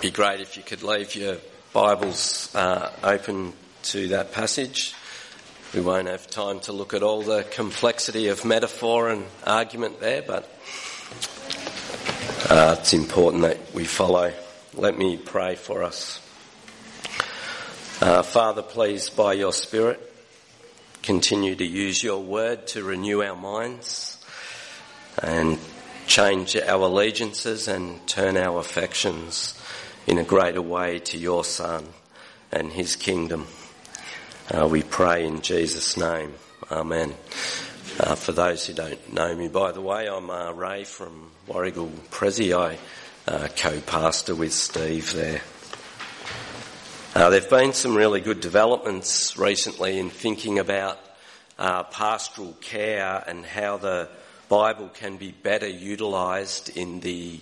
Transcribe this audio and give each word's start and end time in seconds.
be 0.00 0.10
great 0.12 0.40
if 0.40 0.56
you 0.56 0.62
could 0.62 0.84
leave 0.84 1.16
your 1.16 1.38
Bibles 1.72 2.54
uh, 2.54 2.92
open 3.02 3.52
to 3.82 4.08
that 4.08 4.32
passage. 4.32 4.94
We 5.74 5.80
won't 5.80 6.06
have 6.06 6.28
time 6.30 6.60
to 6.60 6.72
look 6.72 6.94
at 6.94 7.02
all 7.02 7.22
the 7.22 7.42
complexity 7.42 8.28
of 8.28 8.44
metaphor 8.44 9.08
and 9.08 9.24
argument 9.44 9.98
there, 9.98 10.22
but 10.22 10.44
uh, 12.48 12.76
it's 12.78 12.92
important 12.92 13.42
that 13.42 13.74
we 13.74 13.84
follow. 13.86 14.32
Let 14.74 14.96
me 14.96 15.16
pray 15.16 15.56
for 15.56 15.82
us. 15.82 16.20
Uh, 18.00 18.22
Father, 18.22 18.62
please, 18.62 19.10
by 19.10 19.32
your 19.32 19.52
Spirit, 19.52 20.00
continue 21.02 21.56
to 21.56 21.66
use 21.66 22.04
your 22.04 22.22
word 22.22 22.68
to 22.68 22.84
renew 22.84 23.20
our 23.20 23.36
minds 23.36 24.24
and 25.20 25.58
change 26.06 26.56
our 26.56 26.82
allegiances 26.82 27.66
and 27.66 28.06
turn 28.06 28.36
our 28.36 28.60
affections 28.60 29.60
in 30.08 30.16
a 30.16 30.24
greater 30.24 30.62
way 30.62 30.98
to 30.98 31.18
your 31.18 31.44
Son 31.44 31.86
and 32.50 32.72
his 32.72 32.96
kingdom. 32.96 33.46
Uh, 34.50 34.66
we 34.66 34.82
pray 34.82 35.26
in 35.26 35.42
Jesus' 35.42 35.98
name. 35.98 36.32
Amen. 36.70 37.12
Uh, 38.00 38.14
for 38.14 38.32
those 38.32 38.66
who 38.66 38.72
don't 38.72 39.12
know 39.12 39.34
me, 39.34 39.48
by 39.48 39.70
the 39.70 39.82
way, 39.82 40.08
I'm 40.08 40.30
uh, 40.30 40.52
Ray 40.52 40.84
from 40.84 41.30
Warrigal 41.46 41.90
Prezi. 42.10 42.58
I 42.58 42.78
uh, 43.30 43.48
co-pastor 43.54 44.34
with 44.34 44.54
Steve 44.54 45.12
there. 45.12 45.42
Uh, 47.14 47.28
there 47.28 47.40
have 47.40 47.50
been 47.50 47.74
some 47.74 47.94
really 47.94 48.22
good 48.22 48.40
developments 48.40 49.36
recently 49.36 49.98
in 49.98 50.08
thinking 50.08 50.58
about 50.58 50.98
uh, 51.58 51.82
pastoral 51.82 52.56
care 52.62 53.22
and 53.26 53.44
how 53.44 53.76
the 53.76 54.08
Bible 54.48 54.88
can 54.88 55.18
be 55.18 55.32
better 55.32 55.68
utilised 55.68 56.70
in 56.70 57.00
the 57.00 57.40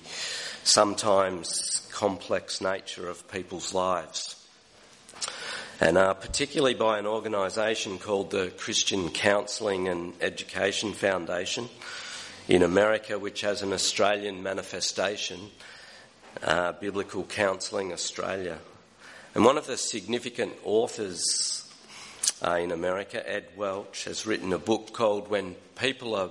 sometimes 0.64 1.85
complex 1.96 2.60
nature 2.60 3.08
of 3.08 3.26
people's 3.32 3.72
lives. 3.72 4.46
And 5.80 5.96
uh, 5.96 6.12
particularly 6.12 6.74
by 6.74 6.98
an 6.98 7.06
organisation 7.06 7.98
called 7.98 8.30
the 8.30 8.52
Christian 8.58 9.08
Counselling 9.08 9.88
and 9.88 10.12
Education 10.20 10.92
Foundation 10.92 11.70
in 12.48 12.62
America, 12.62 13.18
which 13.18 13.40
has 13.40 13.62
an 13.62 13.72
Australian 13.72 14.42
manifestation, 14.42 15.40
uh, 16.42 16.72
Biblical 16.72 17.24
Counselling 17.24 17.94
Australia. 17.94 18.58
And 19.34 19.42
one 19.42 19.56
of 19.56 19.66
the 19.66 19.78
significant 19.78 20.52
authors 20.64 21.66
uh, 22.46 22.58
in 22.60 22.72
America, 22.72 23.26
Ed 23.26 23.46
Welch, 23.56 24.04
has 24.04 24.26
written 24.26 24.52
a 24.52 24.58
book 24.58 24.92
called 24.92 25.28
When 25.28 25.54
People 25.76 26.14
Are 26.14 26.30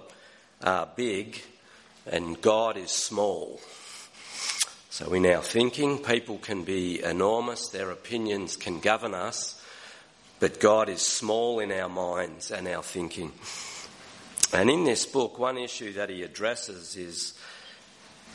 uh, 0.62 0.86
Big 0.96 1.42
and 2.06 2.40
God 2.40 2.78
is 2.78 2.92
Small. 2.92 3.60
So, 4.98 5.12
in 5.12 5.26
our 5.26 5.42
thinking, 5.42 5.98
people 5.98 6.38
can 6.38 6.64
be 6.64 7.04
enormous, 7.04 7.68
their 7.68 7.92
opinions 7.92 8.56
can 8.56 8.80
govern 8.80 9.14
us, 9.14 9.62
but 10.40 10.62
God 10.62 10.88
is 10.88 11.02
small 11.02 11.60
in 11.60 11.70
our 11.74 11.90
minds 11.90 12.50
and 12.50 12.66
our 12.66 12.82
thinking. 12.82 13.34
And 14.54 14.70
in 14.70 14.86
this 14.86 15.06
book, 15.06 15.38
one 15.38 15.58
issue 15.58 15.92
that 15.96 16.10
he 16.10 16.24
addresses 16.24 16.96
is 16.96 17.34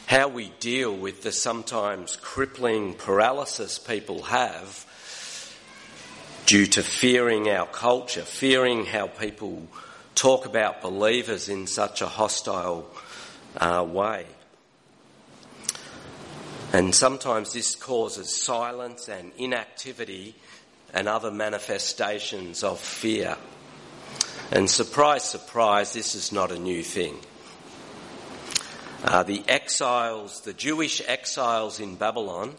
how 0.05 0.29
we 0.29 0.53
deal 0.61 0.95
with 0.95 1.23
the 1.23 1.33
sometimes 1.33 2.17
crippling 2.17 2.93
paralysis 2.93 3.79
people 3.79 4.25
have 4.25 4.85
due 6.45 6.67
to 6.67 6.83
fearing 6.83 7.49
our 7.49 7.69
culture, 7.69 8.21
fearing 8.21 8.85
how 8.85 9.07
people 9.07 9.67
talk 10.15 10.45
about 10.45 10.83
believers 10.83 11.49
in 11.49 11.67
such 11.67 12.03
a 12.03 12.07
hostile 12.07 12.87
uh, 13.57 13.83
way. 13.89 14.27
And 16.73 16.95
sometimes 16.95 17.53
this 17.53 17.75
causes 17.75 18.35
silence 18.35 19.09
and 19.09 19.33
inactivity 19.37 20.37
and 20.95 21.09
other 21.09 21.31
manifestations 21.31 22.63
of 22.63 22.79
fear. 22.79 23.37
And 24.53 24.71
surprise, 24.71 25.25
surprise, 25.25 25.93
this 25.93 26.15
is 26.15 26.33
not 26.33 26.53
a 26.53 26.59
new 26.59 26.83
thing. 26.83 27.19
Uh, 29.03 29.23
the 29.23 29.43
exiles, 29.49 30.43
the 30.43 30.53
Jewish 30.53 31.01
exiles 31.07 31.81
in 31.81 31.97
Babylon, 31.97 32.55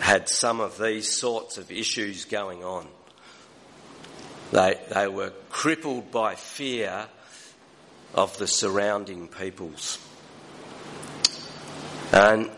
had 0.00 0.28
some 0.28 0.60
of 0.60 0.78
these 0.78 1.10
sorts 1.10 1.58
of 1.58 1.70
issues 1.70 2.24
going 2.24 2.64
on. 2.64 2.86
They, 4.50 4.80
they 4.92 5.08
were 5.08 5.32
crippled 5.50 6.10
by 6.10 6.34
fear 6.34 7.06
of 8.14 8.36
the 8.38 8.46
surrounding 8.46 9.28
peoples. 9.28 9.98
And 12.14 12.48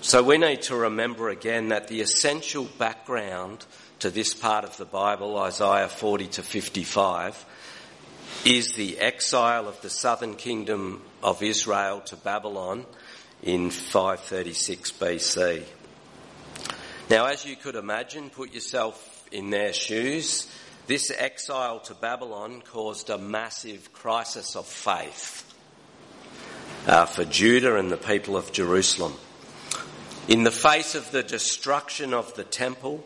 so 0.00 0.22
we 0.22 0.38
need 0.38 0.62
to 0.62 0.74
remember 0.74 1.28
again 1.28 1.68
that 1.68 1.88
the 1.88 2.00
essential 2.00 2.64
background 2.78 3.66
to 3.98 4.08
this 4.08 4.32
part 4.32 4.64
of 4.64 4.78
the 4.78 4.86
Bible, 4.86 5.36
Isaiah 5.36 5.88
40 5.88 6.28
to 6.28 6.42
55, 6.42 7.44
is 8.46 8.72
the 8.72 8.98
exile 8.98 9.68
of 9.68 9.78
the 9.82 9.90
southern 9.90 10.34
kingdom 10.34 11.02
of 11.22 11.42
Israel 11.42 12.00
to 12.06 12.16
Babylon 12.16 12.86
in 13.42 13.68
536 13.68 14.92
BC. 14.92 15.62
Now, 17.10 17.26
as 17.26 17.44
you 17.44 17.56
could 17.56 17.76
imagine, 17.76 18.30
put 18.30 18.54
yourself 18.54 19.28
in 19.30 19.50
their 19.50 19.74
shoes, 19.74 20.50
this 20.86 21.12
exile 21.14 21.80
to 21.80 21.94
Babylon 21.94 22.62
caused 22.62 23.10
a 23.10 23.18
massive 23.18 23.92
crisis 23.92 24.56
of 24.56 24.66
faith 24.66 25.51
uh, 26.86 27.06
for 27.06 27.24
Judah 27.24 27.76
and 27.76 27.90
the 27.90 27.96
people 27.96 28.36
of 28.36 28.52
Jerusalem. 28.52 29.14
In 30.28 30.44
the 30.44 30.50
face 30.50 30.94
of 30.94 31.10
the 31.10 31.22
destruction 31.22 32.14
of 32.14 32.34
the 32.34 32.44
temple 32.44 33.04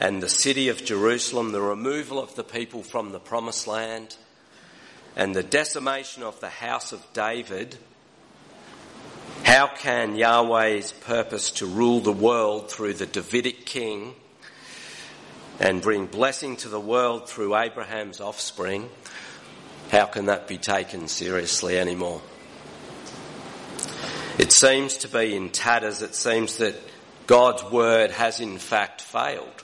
and 0.00 0.22
the 0.22 0.28
city 0.28 0.68
of 0.68 0.84
Jerusalem, 0.84 1.52
the 1.52 1.60
removal 1.60 2.18
of 2.18 2.34
the 2.34 2.44
people 2.44 2.82
from 2.82 3.12
the 3.12 3.20
promised 3.20 3.66
land, 3.66 4.16
and 5.14 5.34
the 5.34 5.42
decimation 5.42 6.22
of 6.22 6.40
the 6.40 6.48
house 6.48 6.92
of 6.92 7.06
David, 7.12 7.76
how 9.44 9.66
can 9.66 10.16
Yahweh's 10.16 10.92
purpose 10.92 11.50
to 11.52 11.66
rule 11.66 12.00
the 12.00 12.12
world 12.12 12.70
through 12.70 12.94
the 12.94 13.06
Davidic 13.06 13.66
king 13.66 14.14
and 15.60 15.82
bring 15.82 16.06
blessing 16.06 16.56
to 16.56 16.68
the 16.68 16.80
world 16.80 17.28
through 17.28 17.56
Abraham's 17.56 18.20
offspring, 18.20 18.88
how 19.90 20.06
can 20.06 20.26
that 20.26 20.48
be 20.48 20.56
taken 20.56 21.08
seriously 21.08 21.78
anymore? 21.78 22.22
It 24.38 24.50
seems 24.50 24.96
to 24.98 25.08
be 25.08 25.36
in 25.36 25.50
tatters. 25.50 26.00
It 26.00 26.14
seems 26.14 26.56
that 26.56 26.74
God's 27.26 27.62
word 27.64 28.10
has 28.12 28.40
in 28.40 28.56
fact 28.56 29.02
failed. 29.02 29.60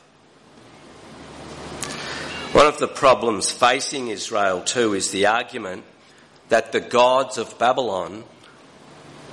One 2.53 2.67
of 2.67 2.79
the 2.79 2.89
problems 2.89 3.51
facing 3.51 4.09
Israel 4.09 4.61
too 4.61 4.93
is 4.93 5.11
the 5.11 5.27
argument 5.27 5.85
that 6.51 6.73
the 6.73 6.81
gods 6.81 7.39
of 7.39 7.59
Babylon 7.59 8.25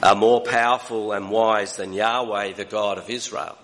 are 0.01 0.15
more 0.15 0.41
powerful 0.41 1.11
and 1.11 1.29
wise 1.29 1.75
than 1.75 1.91
Yahweh, 1.91 2.53
the 2.53 2.65
God 2.65 2.97
of 2.97 3.09
Israel. 3.09 3.57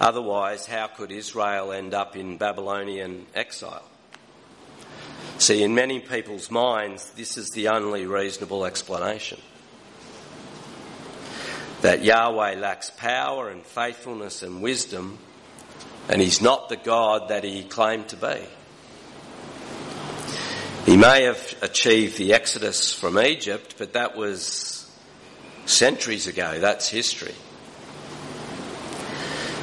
Otherwise, 0.00 0.66
how 0.66 0.86
could 0.86 1.10
Israel 1.10 1.72
end 1.72 1.92
up 1.92 2.16
in 2.16 2.38
Babylonian 2.38 3.26
exile? 3.34 3.84
See, 5.38 5.62
in 5.62 5.74
many 5.74 6.00
people's 6.00 6.50
minds, 6.50 7.10
this 7.12 7.36
is 7.36 7.50
the 7.50 7.68
only 7.68 8.06
reasonable 8.06 8.64
explanation 8.64 9.40
that 11.86 12.02
Yahweh 12.02 12.56
lacks 12.56 12.90
power 12.90 13.48
and 13.48 13.64
faithfulness 13.64 14.42
and 14.42 14.60
wisdom, 14.60 15.18
and 16.08 16.20
he's 16.20 16.42
not 16.42 16.68
the 16.68 16.76
God 16.76 17.28
that 17.28 17.44
he 17.44 17.62
claimed 17.62 18.08
to 18.08 18.16
be. 18.16 18.42
He 20.84 20.96
may 20.96 21.22
have 21.22 21.54
achieved 21.62 22.18
the 22.18 22.32
exodus 22.32 22.92
from 22.92 23.20
Egypt, 23.20 23.76
but 23.78 23.92
that 23.92 24.16
was 24.16 24.90
centuries 25.66 26.26
ago. 26.26 26.58
That's 26.58 26.88
history. 26.88 27.36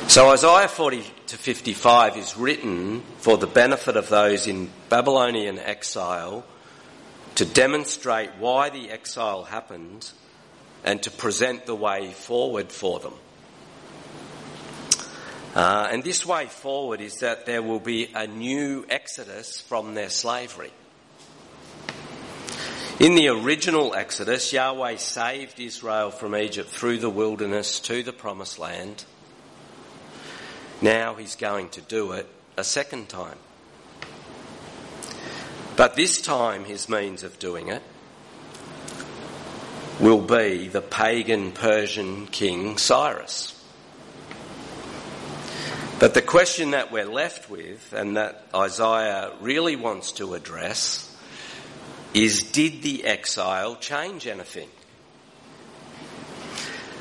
So 0.07 0.29
Isaiah 0.29 0.69
40 0.69 1.03
to 1.27 1.37
55 1.37 2.15
is 2.15 2.37
written 2.37 3.01
for 3.17 3.37
the 3.37 3.47
benefit 3.47 3.97
of 3.97 4.07
those 4.07 4.47
in 4.47 4.69
Babylonian 4.87 5.59
exile 5.59 6.45
to 7.35 7.43
demonstrate 7.43 8.29
why 8.39 8.69
the 8.69 8.91
exile 8.91 9.43
happened 9.43 10.09
and 10.83 11.01
to 11.03 11.11
present 11.11 11.65
the 11.65 11.75
way 11.75 12.11
forward 12.11 12.71
for 12.71 12.99
them. 12.99 13.13
Uh, 15.55 15.87
and 15.91 16.03
this 16.03 16.25
way 16.25 16.47
forward 16.47 16.99
is 16.99 17.19
that 17.19 17.45
there 17.45 17.61
will 17.61 17.79
be 17.79 18.09
a 18.15 18.25
new 18.25 18.85
exodus 18.89 19.61
from 19.61 19.93
their 19.93 20.09
slavery. 20.09 20.71
In 22.99 23.15
the 23.15 23.27
original 23.29 23.95
Exodus, 23.95 24.53
Yahweh 24.53 24.97
saved 24.97 25.59
Israel 25.59 26.11
from 26.11 26.35
Egypt 26.35 26.69
through 26.69 26.99
the 26.99 27.09
wilderness 27.09 27.79
to 27.81 28.03
the 28.03 28.13
promised 28.13 28.59
land. 28.59 29.05
Now 30.81 31.15
he's 31.15 31.35
going 31.35 31.69
to 31.69 31.81
do 31.81 32.11
it 32.11 32.27
a 32.55 32.63
second 32.63 33.09
time. 33.09 33.37
But 35.75 35.95
this 35.95 36.21
time, 36.21 36.65
his 36.65 36.87
means 36.87 37.23
of 37.23 37.39
doing 37.39 37.67
it 37.67 37.81
will 40.03 40.19
be 40.19 40.67
the 40.67 40.81
pagan 40.81 41.53
Persian 41.53 42.27
king 42.27 42.77
Cyrus. 42.77 43.57
But 45.97 46.13
the 46.13 46.21
question 46.21 46.71
that 46.71 46.91
we're 46.91 47.05
left 47.05 47.49
with, 47.49 47.93
and 47.93 48.17
that 48.17 48.45
Isaiah 48.53 49.31
really 49.39 49.77
wants 49.77 50.11
to 50.13 50.33
address, 50.33 51.09
is 52.13 52.51
did 52.51 52.81
the 52.81 53.05
exile 53.05 53.77
change 53.77 54.27
anything? 54.27 54.67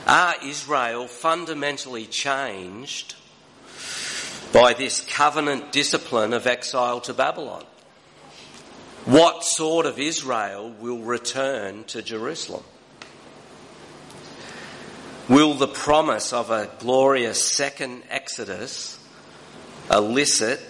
Are 0.06 0.37
Israel 0.44 1.08
fundamentally 1.08 2.06
changed 2.06 3.16
by 4.52 4.75
this 4.75 5.00
covenant 5.00 5.72
discipline 5.72 6.32
of 6.32 6.46
exile 6.46 7.00
to 7.00 7.14
Babylon? 7.14 7.64
What 9.06 9.43
sort 9.43 9.87
of 9.87 9.98
Israel 9.98 10.70
will 10.78 11.00
return 11.00 11.82
to 11.88 12.00
Jerusalem? 12.00 12.62
Will 15.28 15.54
the 15.54 15.69
promise 15.69 16.32
of 16.32 16.50
a 16.50 16.69
glorious 16.80 17.42
second 17.44 18.02
Exodus 18.10 18.98
elicit 19.88 20.60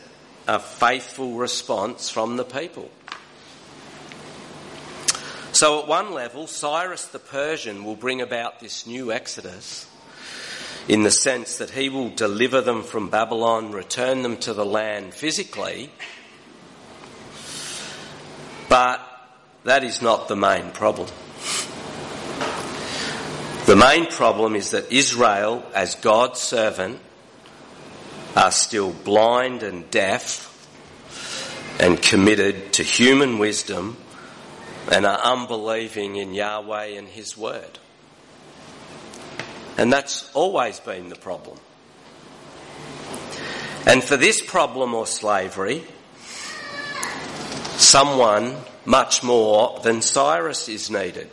a 0.46 0.58
faithful 0.58 1.34
response 1.34 2.10
from 2.10 2.37
the 2.37 2.44
people? 2.44 2.90
So, 5.52 5.81
at 5.81 5.88
one 5.88 6.12
level, 6.12 6.46
Cyrus 6.46 7.06
the 7.06 7.19
Persian 7.19 7.84
will 7.84 7.96
bring 7.96 8.20
about 8.20 8.60
this 8.60 8.87
new 8.87 9.10
Exodus 9.10 9.87
in 10.87 11.02
the 11.02 11.10
sense 11.10 11.56
that 11.58 11.70
he 11.70 11.88
will 11.88 12.10
deliver 12.10 12.60
them 12.60 12.82
from 12.82 13.08
Babylon, 13.08 13.72
return 13.72 14.22
them 14.22 14.37
to 14.38 14.52
the 14.52 14.66
land 14.66 15.14
physically, 15.14 15.90
but 18.69 19.00
that 19.64 19.82
is 19.82 20.02
not 20.02 20.28
the 20.28 20.37
main 20.37 20.72
problem. 20.72 21.08
The 23.67 23.76
main 23.76 24.06
problem 24.06 24.56
is 24.56 24.73
that 24.73 24.91
Israel, 24.91 25.64
as 25.73 25.94
God's 25.94 26.41
servant, 26.41 26.99
are 28.37 28.50
still 28.50 28.93
blind 28.93 29.62
and 29.62 29.88
deaf 29.88 30.49
and 31.79 32.03
committed 32.03 32.73
to 32.75 32.82
human 32.82 33.38
wisdom 33.38 33.97
and 34.91 35.06
are 35.06 35.19
unbelieving 35.19 36.17
in 36.17 36.35
Yahweh 36.35 36.99
and 36.99 37.06
His 37.06 37.37
Word. 37.37 37.79
And 39.79 39.93
that's 39.93 40.29
always 40.35 40.81
been 40.81 41.09
the 41.09 41.17
problem. 41.17 41.59
And 43.87 44.03
for 44.03 44.17
this 44.17 44.43
problem 44.43 44.93
or 44.93 45.06
slavery, 45.06 45.85
someone 47.76 48.56
much 48.85 49.23
more 49.23 49.79
than 49.85 50.03
Cyrus 50.03 50.69
is 50.69 50.91
needed. 50.91 51.31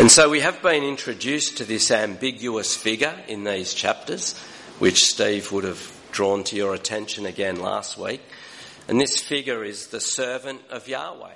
And 0.00 0.10
so 0.10 0.30
we 0.30 0.40
have 0.40 0.62
been 0.62 0.82
introduced 0.82 1.58
to 1.58 1.64
this 1.66 1.90
ambiguous 1.90 2.74
figure 2.74 3.14
in 3.28 3.44
these 3.44 3.74
chapters, 3.74 4.34
which 4.78 5.04
Steve 5.04 5.52
would 5.52 5.64
have 5.64 5.92
drawn 6.10 6.42
to 6.44 6.56
your 6.56 6.72
attention 6.72 7.26
again 7.26 7.60
last 7.60 7.98
week. 7.98 8.22
And 8.88 8.98
this 8.98 9.20
figure 9.20 9.62
is 9.62 9.88
the 9.88 10.00
servant 10.00 10.62
of 10.70 10.88
Yahweh, 10.88 11.34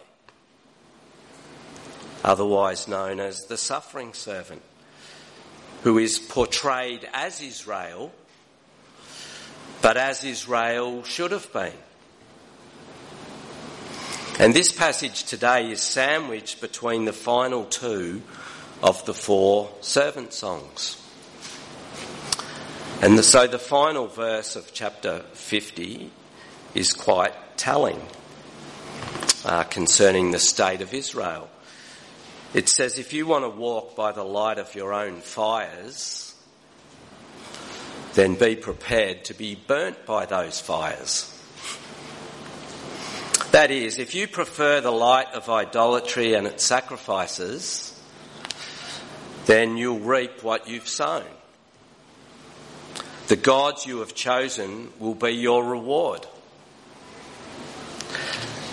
otherwise 2.25 2.89
known 2.89 3.21
as 3.21 3.45
the 3.45 3.59
suffering 3.59 4.15
servant, 4.15 4.63
who 5.83 5.99
is 5.99 6.19
portrayed 6.19 7.07
as 7.13 7.43
Israel, 7.43 8.13
but 9.83 9.99
as 9.99 10.25
Israel 10.25 11.03
should 11.03 11.33
have 11.33 11.53
been. 11.53 11.77
And 14.39 14.55
this 14.55 14.73
passage 14.73 15.25
today 15.25 15.71
is 15.71 15.83
sandwiched 15.83 16.63
between 16.63 17.05
the 17.05 17.13
final 17.13 17.67
two 17.67 18.23
of 18.85 19.03
the 19.07 19.15
four 19.15 19.71
servant 19.81 20.35
songs. 20.35 21.01
And 23.01 23.19
the, 23.19 23.23
so 23.23 23.47
the 23.47 23.59
final 23.59 24.07
verse 24.07 24.57
of 24.57 24.75
chapter 24.75 25.21
50 25.33 26.11
is 26.75 26.93
quite 26.93 27.33
telling 27.57 27.99
uh, 29.47 29.65
concerning 29.65 30.33
the 30.33 30.39
state 30.39 30.83
of 30.83 30.93
Israel. 30.93 31.49
It 32.53 32.69
says, 32.69 32.99
if 32.99 33.15
you 33.15 33.27
want 33.27 33.45
to 33.45 33.49
walk 33.49 33.97
by 33.97 34.13
the 34.13 34.23
light 34.23 34.59
of 34.59 34.75
your 34.75 34.93
own 34.93 35.21
fires, 35.21 36.35
then 38.13 38.35
be 38.35 38.55
prepared 38.55 39.25
to 39.25 39.35
be 39.35 39.55
burnt 39.55 40.05
by 40.05 40.27
those 40.27 40.61
fires. 40.61 41.31
That 43.51 43.71
is, 43.71 43.99
if 43.99 44.15
you 44.15 44.29
prefer 44.29 44.83
the 44.83 44.93
light 44.93 45.33
of 45.33 45.49
idolatry 45.49 46.35
and 46.35 46.47
its 46.47 46.65
sacrifices, 46.65 47.94
then 49.47 49.77
you'll 49.77 50.01
reap 50.01 50.43
what 50.43 50.69
you've 50.69 50.89
sown. 50.89 51.25
The 53.29 53.37
gods 53.37 53.87
you 53.87 54.01
have 54.01 54.15
chosen 54.15 54.91
will 54.99 55.15
be 55.15 55.31
your 55.31 55.65
reward. 55.65 56.27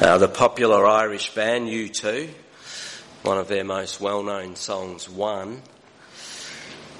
Now, 0.02 0.18
the 0.18 0.28
popular 0.28 0.86
Irish 0.86 1.34
band 1.34 1.70
U2, 1.70 2.30
one 3.24 3.38
of 3.38 3.48
their 3.48 3.64
most 3.64 4.02
well 4.02 4.24
known 4.24 4.56
songs, 4.56 5.08
One, 5.08 5.62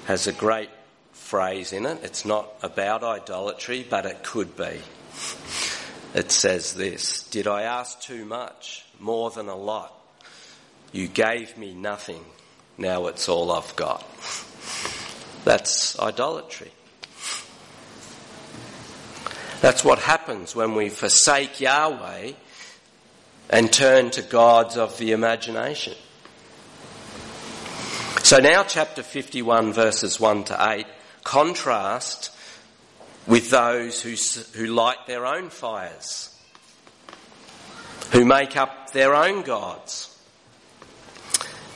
has 0.06 0.26
a 0.26 0.32
great 0.32 0.70
phrase 1.12 1.72
in 1.72 1.84
it. 1.84 1.98
It's 2.02 2.24
not 2.24 2.48
about 2.62 3.02
idolatry, 3.02 3.86
but 3.88 4.06
it 4.06 4.22
could 4.22 4.56
be. 4.56 4.80
It 6.14 6.30
says 6.30 6.74
this 6.74 7.22
Did 7.24 7.46
I 7.46 7.62
ask 7.62 8.00
too 8.00 8.24
much, 8.24 8.84
more 8.98 9.30
than 9.30 9.48
a 9.48 9.56
lot? 9.56 9.92
You 10.92 11.08
gave 11.08 11.56
me 11.58 11.74
nothing 11.74 12.24
now 12.82 13.06
it's 13.06 13.28
all 13.28 13.50
I've 13.50 13.74
got. 13.76 14.04
That's 15.44 15.98
idolatry. 15.98 16.72
That's 19.62 19.84
what 19.84 20.00
happens 20.00 20.54
when 20.54 20.74
we 20.74 20.88
forsake 20.88 21.60
Yahweh 21.60 22.32
and 23.48 23.72
turn 23.72 24.10
to 24.10 24.22
gods 24.22 24.76
of 24.76 24.98
the 24.98 25.12
imagination. 25.12 25.94
So 28.22 28.38
now, 28.38 28.64
chapter 28.64 29.02
51, 29.02 29.72
verses 29.72 30.18
1 30.18 30.44
to 30.44 30.56
8, 30.58 30.86
contrast 31.22 32.30
with 33.26 33.50
those 33.50 34.02
who, 34.02 34.14
who 34.58 34.66
light 34.66 35.06
their 35.06 35.26
own 35.26 35.50
fires, 35.50 36.36
who 38.10 38.24
make 38.24 38.56
up 38.56 38.92
their 38.92 39.14
own 39.14 39.42
gods. 39.42 40.11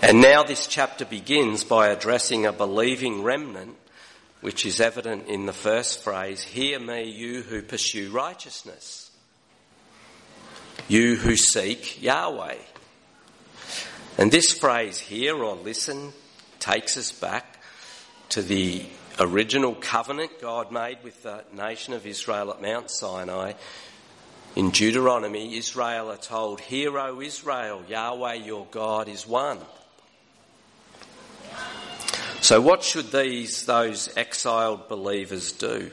And 0.02 0.20
now 0.20 0.42
this 0.42 0.66
chapter 0.66 1.06
begins 1.06 1.64
by 1.64 1.88
addressing 1.88 2.44
a 2.44 2.52
believing 2.52 3.22
remnant, 3.22 3.76
which 4.42 4.66
is 4.66 4.80
evident 4.80 5.26
in 5.26 5.46
the 5.46 5.52
first 5.54 6.04
phrase, 6.04 6.42
Hear 6.42 6.78
me, 6.78 7.04
you 7.04 7.42
who 7.42 7.62
pursue 7.62 8.10
righteousness, 8.10 9.10
you 10.86 11.16
who 11.16 11.34
seek 11.34 12.02
Yahweh. 12.02 12.58
And 14.18 14.30
this 14.30 14.52
phrase, 14.52 14.98
hear 14.98 15.42
or 15.42 15.56
listen, 15.56 16.12
takes 16.60 16.96
us 16.96 17.10
back 17.12 17.62
to 18.30 18.42
the 18.42 18.84
original 19.18 19.74
covenant 19.74 20.40
God 20.40 20.70
made 20.70 20.98
with 21.02 21.22
the 21.22 21.42
nation 21.54 21.94
of 21.94 22.06
Israel 22.06 22.50
at 22.50 22.60
Mount 22.60 22.90
Sinai. 22.90 23.54
In 24.56 24.70
Deuteronomy, 24.70 25.56
Israel 25.56 26.10
are 26.10 26.16
told, 26.16 26.60
Hear, 26.60 26.98
O 26.98 27.20
Israel, 27.20 27.82
Yahweh 27.88 28.34
your 28.34 28.66
God 28.70 29.08
is 29.08 29.26
one. 29.26 29.58
So, 32.40 32.60
what 32.60 32.82
should 32.82 33.10
these, 33.10 33.66
those 33.66 34.08
exiled 34.16 34.88
believers 34.88 35.52
do? 35.52 35.90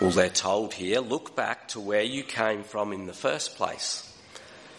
Well, 0.00 0.10
they're 0.10 0.28
told 0.28 0.74
here 0.74 1.00
look 1.00 1.34
back 1.34 1.68
to 1.68 1.80
where 1.80 2.02
you 2.02 2.22
came 2.22 2.62
from 2.62 2.92
in 2.92 3.06
the 3.06 3.12
first 3.12 3.56
place. 3.56 4.10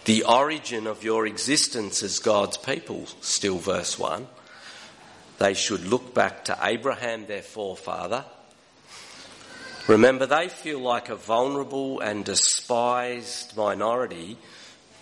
The 0.06 0.24
origin 0.24 0.88
of 0.88 1.04
your 1.04 1.26
existence 1.26 2.04
as 2.04 2.20
God's 2.20 2.58
people, 2.58 3.08
still 3.22 3.58
verse 3.58 3.98
1. 3.98 4.28
They 5.40 5.54
should 5.54 5.86
look 5.86 6.14
back 6.14 6.46
to 6.46 6.58
Abraham, 6.62 7.26
their 7.26 7.42
forefather. 7.42 8.24
Remember, 9.88 10.26
they 10.26 10.48
feel 10.50 10.80
like 10.80 11.10
a 11.10 11.16
vulnerable 11.16 12.00
and 12.00 12.24
despised 12.24 13.56
minority 13.58 14.38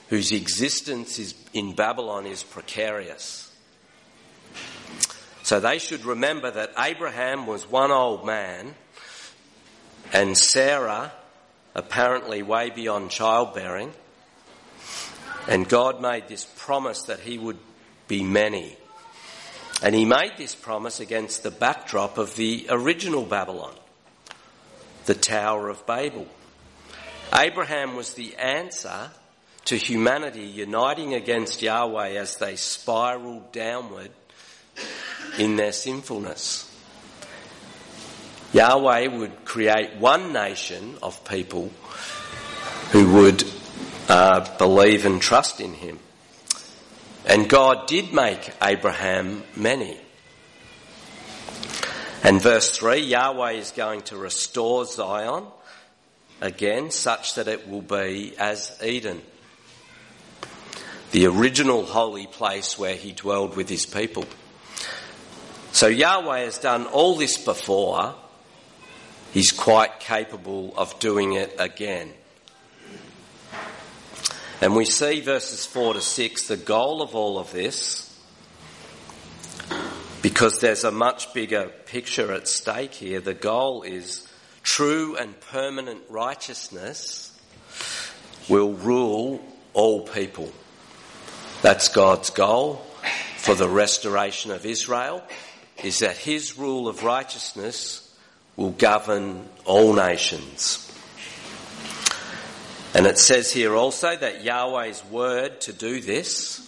whose 0.10 0.32
existence 0.32 1.20
is, 1.20 1.36
in 1.54 1.74
Babylon 1.76 2.26
is 2.26 2.44
precarious. 2.44 3.52
So 5.54 5.60
they 5.60 5.78
should 5.78 6.04
remember 6.04 6.50
that 6.50 6.74
Abraham 6.80 7.46
was 7.46 7.70
one 7.70 7.92
old 7.92 8.26
man 8.26 8.74
and 10.12 10.36
Sarah 10.36 11.12
apparently 11.76 12.42
way 12.42 12.72
beyond 12.72 13.12
childbearing. 13.12 13.94
And 15.48 15.70
God 15.70 16.02
made 16.02 16.28
this 16.28 16.48
promise 16.58 17.04
that 17.04 17.20
he 17.20 17.38
would 17.38 17.60
be 18.08 18.24
many. 18.24 18.76
And 19.84 19.94
he 19.94 20.06
made 20.06 20.32
this 20.40 20.56
promise 20.56 21.00
against 21.00 21.44
the 21.44 21.52
backdrop 21.52 22.18
of 22.18 22.36
the 22.36 22.66
original 22.72 23.24
Babylon, 23.24 23.76
the 25.06 25.14
Tower 25.14 25.70
of 25.70 25.86
Babel. 25.86 26.26
Abraham 27.32 27.96
was 27.96 28.16
the 28.16 28.36
answer 28.38 29.12
to 29.66 29.78
humanity 29.78 30.46
uniting 30.46 31.14
against 31.14 31.62
Yahweh 31.62 32.14
as 32.14 32.38
they 32.38 32.56
spiraled 32.56 33.52
downward 33.52 34.10
in 35.38 35.56
their 35.56 35.72
sinfulness. 35.72 36.70
Yahweh 38.54 39.08
would 39.08 39.46
create 39.46 39.96
one 39.98 40.32
nation 40.32 40.96
of 41.02 41.26
people 41.26 41.72
who 42.92 43.12
would 43.14 43.44
uh, 44.08 44.58
believe 44.58 45.06
and 45.06 45.22
trust 45.22 45.60
in 45.60 45.74
him. 45.74 45.98
And 47.26 47.50
God 47.50 47.88
did 47.88 48.14
make 48.14 48.52
Abraham 48.62 49.44
many. 49.56 49.98
And 52.24 52.42
verse 52.42 52.78
3 52.78 53.00
Yahweh 53.00 53.54
is 53.54 53.72
going 53.72 54.02
to 54.04 54.18
restore 54.18 54.86
Zion 54.86 55.46
again, 56.42 56.92
such 56.92 57.36
that 57.36 57.48
it 57.48 57.68
will 57.68 57.82
be 57.82 58.36
as 58.38 58.78
Eden, 58.84 59.22
the 61.12 61.26
original 61.26 61.86
holy 61.86 62.28
place 62.28 62.78
where 62.78 62.96
he 62.96 63.14
dwelled 63.14 63.56
with 63.56 63.70
his 63.70 63.86
people. 63.86 64.26
So 65.74 65.88
Yahweh 65.88 66.42
has 66.42 66.60
done 66.60 66.86
all 66.86 67.16
this 67.16 67.36
before, 67.36 68.14
he's 69.32 69.52
quite 69.52 70.00
capable 70.00 70.72
of 70.78 71.00
doing 71.00 71.34
it 71.34 71.56
again. 71.58 72.14
And 74.62 74.76
we 74.76 74.86
see 74.86 75.20
verses 75.22 75.66
4 75.66 75.96
to 75.96 76.02
6, 76.02 76.48
the 76.48 76.58
goal 76.58 77.02
of 77.02 77.16
all 77.16 77.40
of 77.40 77.52
this, 77.52 78.16
because 80.22 80.60
there's 80.60 80.84
a 80.84 80.92
much 80.92 81.34
bigger 81.34 81.72
picture 81.88 82.32
at 82.32 82.48
stake 82.48 82.94
here. 82.94 83.20
The 83.20 83.34
goal 83.34 83.82
is 83.82 84.28
true 84.62 85.18
and 85.18 85.38
permanent 85.40 86.04
righteousness 86.08 87.36
will 88.48 88.74
rule 88.74 89.44
all 89.74 90.02
people. 90.08 90.52
That's 91.64 91.90
God's 91.90 92.30
goal 92.30 92.76
for 93.38 93.56
the 93.56 93.68
restoration 93.68 94.52
of 94.52 94.68
Israel, 94.68 95.24
is 95.82 96.00
that 96.00 96.18
his 96.18 96.58
rule 96.58 96.88
of 96.88 97.04
righteousness 97.04 98.16
will 98.56 98.72
govern 98.72 99.48
all 99.66 99.94
nations. 99.94 100.90
And 102.94 103.08
it 103.08 103.18
says 103.18 103.52
here 103.52 103.76
also 103.76 104.16
that 104.16 104.44
Yahweh's 104.44 105.04
word 105.06 105.62
to 105.62 105.74
do 105.74 106.00
this 106.00 106.60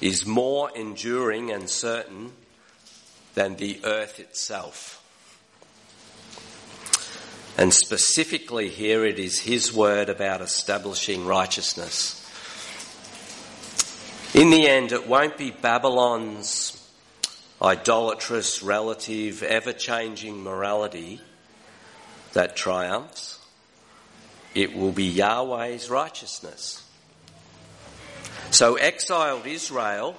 is 0.00 0.24
more 0.24 0.70
enduring 0.76 1.50
and 1.50 1.68
certain 1.68 2.32
than 3.34 3.56
the 3.56 3.80
earth 3.84 4.20
itself. 4.20 4.96
And 7.58 7.74
specifically 7.74 8.68
here 8.68 9.04
it 9.04 9.18
is 9.18 9.40
his 9.40 9.72
word 9.74 10.08
about 10.08 10.40
establishing 10.40 11.26
righteousness. 11.26 12.16
In 14.32 14.50
the 14.50 14.68
end, 14.68 14.92
it 14.92 15.08
won't 15.08 15.36
be 15.36 15.50
Babylon's 15.50 16.79
idolatrous, 17.62 18.62
relative, 18.62 19.42
ever 19.42 19.72
changing 19.72 20.42
morality 20.42 21.20
that 22.32 22.56
triumphs 22.56 23.40
it 24.54 24.74
will 24.74 24.92
be 24.92 25.04
Yahweh's 25.04 25.90
righteousness. 25.90 26.84
So 28.50 28.74
exiled 28.74 29.46
Israel, 29.46 30.16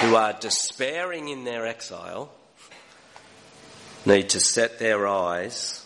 who 0.00 0.16
are 0.16 0.32
despairing 0.32 1.28
in 1.28 1.44
their 1.44 1.66
exile, 1.66 2.32
need 4.04 4.30
to 4.30 4.40
set 4.40 4.78
their 4.78 5.06
eyes 5.06 5.76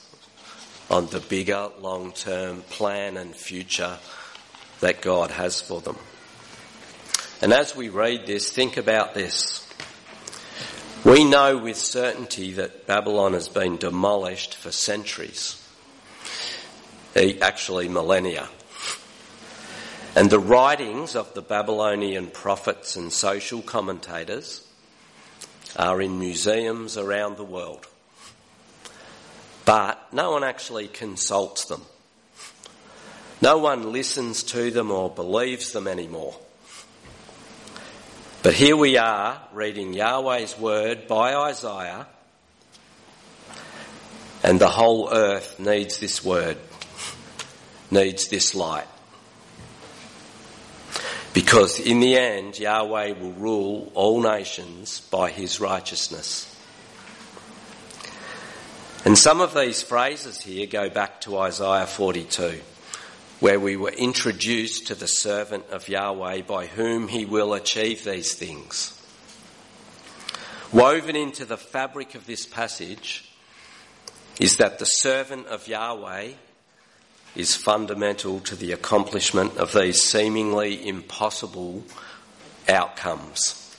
on 0.90 1.06
the 1.08 1.20
bigger 1.20 1.70
long 1.80 2.12
term 2.12 2.62
plan 2.62 3.16
and 3.16 3.34
future 3.34 3.98
that 4.80 5.02
God 5.02 5.30
has 5.30 5.60
for 5.60 5.80
them. 5.80 5.98
And 7.42 7.52
as 7.52 7.76
we 7.76 7.88
read 7.88 8.26
this, 8.26 8.50
think 8.50 8.76
about 8.76 9.14
this. 9.14 9.63
We 11.04 11.22
know 11.22 11.58
with 11.58 11.76
certainty 11.76 12.52
that 12.54 12.86
Babylon 12.86 13.34
has 13.34 13.48
been 13.48 13.76
demolished 13.76 14.54
for 14.54 14.72
centuries 14.72 15.60
actually 17.14 17.88
millennia. 17.88 18.48
And 20.16 20.30
the 20.30 20.38
writings 20.38 21.14
of 21.14 21.34
the 21.34 21.42
Babylonian 21.42 22.28
prophets 22.28 22.96
and 22.96 23.12
social 23.12 23.62
commentators 23.62 24.66
are 25.76 26.00
in 26.00 26.18
museums 26.18 26.96
around 26.96 27.36
the 27.36 27.44
world. 27.44 27.86
But 29.64 30.12
no 30.12 30.32
one 30.32 30.44
actually 30.44 30.88
consults 30.88 31.66
them. 31.66 31.82
No 33.42 33.58
one 33.58 33.92
listens 33.92 34.42
to 34.44 34.70
them 34.70 34.90
or 34.90 35.10
believes 35.10 35.72
them 35.72 35.86
anymore. 35.86 36.36
But 38.44 38.52
here 38.52 38.76
we 38.76 38.98
are 38.98 39.40
reading 39.54 39.94
Yahweh's 39.94 40.58
word 40.58 41.08
by 41.08 41.34
Isaiah, 41.34 42.06
and 44.42 44.60
the 44.60 44.68
whole 44.68 45.08
earth 45.10 45.58
needs 45.58 45.98
this 45.98 46.22
word 46.22 46.58
needs 47.90 48.28
this 48.28 48.54
light. 48.54 48.86
Because 51.32 51.80
in 51.80 52.00
the 52.00 52.18
end, 52.18 52.58
Yahweh 52.58 53.12
will 53.12 53.32
rule 53.32 53.90
all 53.94 54.20
nations 54.20 55.00
by 55.00 55.30
his 55.30 55.58
righteousness. 55.58 56.54
And 59.06 59.16
some 59.16 59.40
of 59.40 59.54
these 59.54 59.80
phrases 59.80 60.42
here 60.42 60.66
go 60.66 60.90
back 60.90 61.22
to 61.22 61.38
Isaiah 61.38 61.86
42, 61.86 62.60
where 63.44 63.60
we 63.60 63.76
were 63.76 63.90
introduced 63.90 64.86
to 64.86 64.94
the 64.94 65.06
servant 65.06 65.68
of 65.68 65.86
Yahweh 65.86 66.40
by 66.40 66.64
whom 66.64 67.08
he 67.08 67.26
will 67.26 67.52
achieve 67.52 68.02
these 68.02 68.32
things. 68.32 68.98
Woven 70.72 71.14
into 71.14 71.44
the 71.44 71.58
fabric 71.58 72.14
of 72.14 72.24
this 72.24 72.46
passage 72.46 73.30
is 74.40 74.56
that 74.56 74.78
the 74.78 74.86
servant 74.86 75.46
of 75.48 75.68
Yahweh 75.68 76.30
is 77.36 77.54
fundamental 77.54 78.40
to 78.40 78.56
the 78.56 78.72
accomplishment 78.72 79.58
of 79.58 79.74
these 79.74 80.02
seemingly 80.02 80.88
impossible 80.88 81.84
outcomes. 82.66 83.76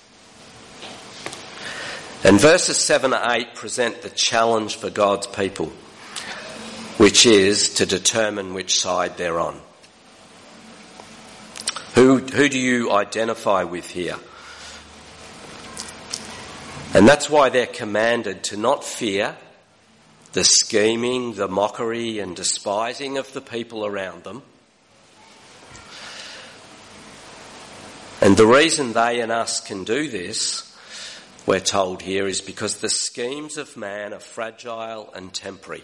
And 2.24 2.40
verses 2.40 2.78
7 2.78 3.10
to 3.10 3.32
8 3.32 3.56
present 3.56 4.04
the 4.04 4.12
challenge 4.12 4.76
for 4.76 4.92
God's 4.92 5.26
people, 5.26 5.74
which 6.98 7.26
is 7.26 7.74
to 7.76 7.86
determine 7.86 8.54
which 8.54 8.80
side 8.80 9.18
they're 9.18 9.40
on. 9.40 9.60
Who, 11.96 12.20
who 12.20 12.50
do 12.50 12.60
you 12.60 12.92
identify 12.92 13.64
with 13.64 13.90
here? 13.90 14.18
And 16.94 17.08
that's 17.08 17.30
why 17.30 17.50
they're 17.50 17.66
commanded 17.66 18.44
to 18.46 18.58
not 18.58 18.84
fear 18.84 19.36
the 20.32 20.44
scheming, 20.44 21.34
the 21.34 21.48
mockery 21.48 22.20
and 22.20 22.36
despising 22.36 23.18
of 23.18 23.32
the 23.34 23.42
people 23.42 23.86
around 23.86 24.24
them. 24.24 24.44
And 28.22 28.36
the 28.36 28.46
reason 28.46 28.94
they 28.94 29.22
and 29.22 29.32
us 29.32 29.62
can 29.62 29.84
do 29.84 30.10
this, 30.10 30.76
we're 31.46 31.60
told 31.60 32.02
here, 32.02 32.28
is 32.28 32.42
because 32.42 32.78
the 32.78 32.90
schemes 32.90 33.58
of 33.58 33.78
man 33.78 34.14
are 34.14 34.20
fragile 34.20 35.14
and 35.14 35.34
temporary. 35.34 35.84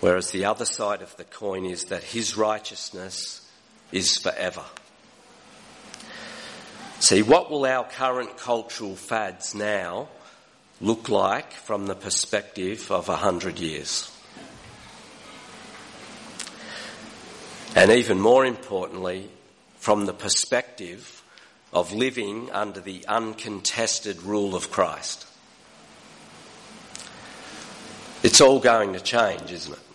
Whereas 0.00 0.30
the 0.30 0.44
other 0.44 0.64
side 0.64 1.02
of 1.02 1.16
the 1.16 1.24
coin 1.24 1.64
is 1.64 1.86
that 1.86 2.04
his 2.04 2.36
righteousness 2.36 3.48
is 3.90 4.16
forever. 4.16 4.64
See, 7.00 7.22
what 7.22 7.50
will 7.50 7.64
our 7.64 7.84
current 7.84 8.36
cultural 8.36 8.96
fads 8.96 9.54
now 9.54 10.08
look 10.80 11.08
like 11.08 11.52
from 11.52 11.86
the 11.86 11.94
perspective 11.94 12.90
of 12.90 13.08
a 13.08 13.16
hundred 13.16 13.58
years? 13.58 14.12
And 17.74 17.90
even 17.90 18.20
more 18.20 18.44
importantly, 18.44 19.30
from 19.78 20.06
the 20.06 20.12
perspective 20.12 21.22
of 21.72 21.92
living 21.92 22.50
under 22.50 22.80
the 22.80 23.06
uncontested 23.06 24.22
rule 24.22 24.54
of 24.54 24.70
Christ. 24.70 25.26
It's 28.22 28.40
all 28.40 28.58
going 28.58 28.94
to 28.94 29.00
change, 29.00 29.52
isn't 29.52 29.72
it? 29.72 29.87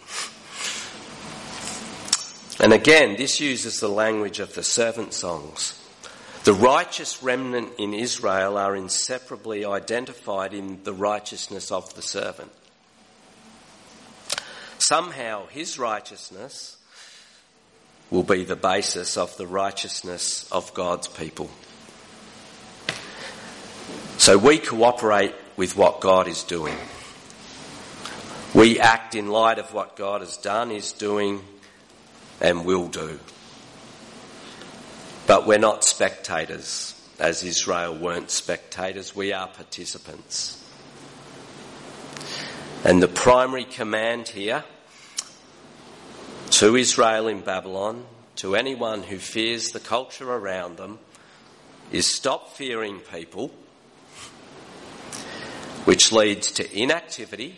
And 2.64 2.72
again, 2.72 3.18
this 3.18 3.42
uses 3.42 3.82
the 3.82 3.90
language 3.90 4.40
of 4.40 4.56
the 4.56 4.64
servant 4.64 5.14
songs. 5.14 5.78
The 6.46 6.54
righteous 6.54 7.22
remnant 7.22 7.74
in 7.78 7.94
Israel 7.94 8.58
are 8.58 8.74
inseparably 8.74 9.66
identified 9.66 10.54
in 10.54 10.82
the 10.86 10.94
righteousness 10.94 11.74
of 11.74 11.94
the 11.96 12.02
servant. 12.02 12.50
Somehow 14.78 15.48
his 15.48 15.78
righteousness 15.78 16.78
will 18.10 18.24
be 18.24 18.46
the 18.46 18.56
basis 18.56 19.18
of 19.18 19.36
the 19.36 19.46
righteousness 19.46 20.50
of 20.50 20.74
God's 20.74 21.10
people. 21.10 21.50
So 24.18 24.38
we 24.38 24.58
cooperate 24.58 25.36
with 25.58 25.76
what 25.76 26.00
God 26.00 26.30
is 26.30 26.44
doing. 26.44 26.78
We 28.56 28.80
act 28.80 29.16
in 29.16 29.28
light 29.28 29.60
of 29.60 29.74
what 29.74 29.98
God 29.98 30.22
has 30.22 30.38
done, 30.38 30.72
is 30.72 30.94
doing, 30.94 31.42
and 32.44 32.66
will 32.66 32.90
do. 32.90 33.20
But 35.26 35.48
we're 35.48 35.58
not 35.58 35.86
spectators, 35.86 36.94
as 37.18 37.44
Israel 37.44 37.98
weren't 37.98 38.30
spectators, 38.30 39.16
we 39.16 39.32
are 39.32 39.48
participants. 39.48 40.60
And 42.84 43.02
the 43.02 43.08
primary 43.08 43.64
command 43.64 44.28
here 44.28 44.66
to 46.52 46.76
Israel 46.76 47.30
in 47.30 47.40
Babylon, 47.40 48.06
to 48.36 48.58
anyone 48.58 49.04
who 49.04 49.18
fears 49.18 49.72
the 49.72 49.80
culture 49.80 50.30
around 50.30 50.76
them, 50.76 51.00
is 51.92 52.14
stop 52.14 52.50
fearing 52.58 53.00
people, 53.00 53.52
which 55.86 56.12
leads 56.12 56.52
to 56.52 56.78
inactivity, 56.78 57.56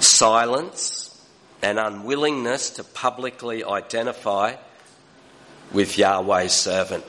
silence, 0.00 1.15
and 1.62 1.78
unwillingness 1.78 2.70
to 2.70 2.84
publicly 2.84 3.64
identify 3.64 4.56
with 5.72 5.98
Yahweh's 5.98 6.52
servant. 6.52 7.04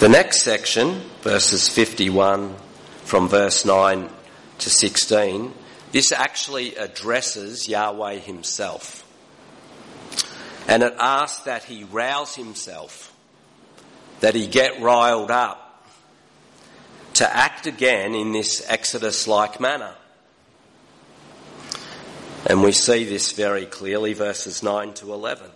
The 0.00 0.08
next 0.08 0.42
section, 0.42 1.02
verses 1.22 1.68
51 1.68 2.54
from 3.04 3.28
verse 3.28 3.64
9 3.64 4.08
to 4.58 4.70
16, 4.70 5.52
this 5.92 6.12
actually 6.12 6.76
addresses 6.76 7.68
Yahweh 7.68 8.16
himself. 8.16 9.06
And 10.66 10.82
it 10.82 10.94
asks 10.98 11.42
that 11.44 11.64
he 11.64 11.84
rouse 11.84 12.34
himself, 12.34 13.14
that 14.20 14.34
he 14.34 14.46
get 14.46 14.80
riled 14.80 15.30
up 15.30 15.84
to 17.14 17.36
act 17.36 17.66
again 17.66 18.14
in 18.14 18.32
this 18.32 18.64
Exodus 18.68 19.26
like 19.26 19.60
manner. 19.60 19.94
And 22.50 22.64
we 22.64 22.72
see 22.72 23.04
this 23.04 23.30
very 23.30 23.64
clearly, 23.64 24.12
verses 24.12 24.60
9 24.60 24.94
to 24.94 25.12
11. 25.12 25.48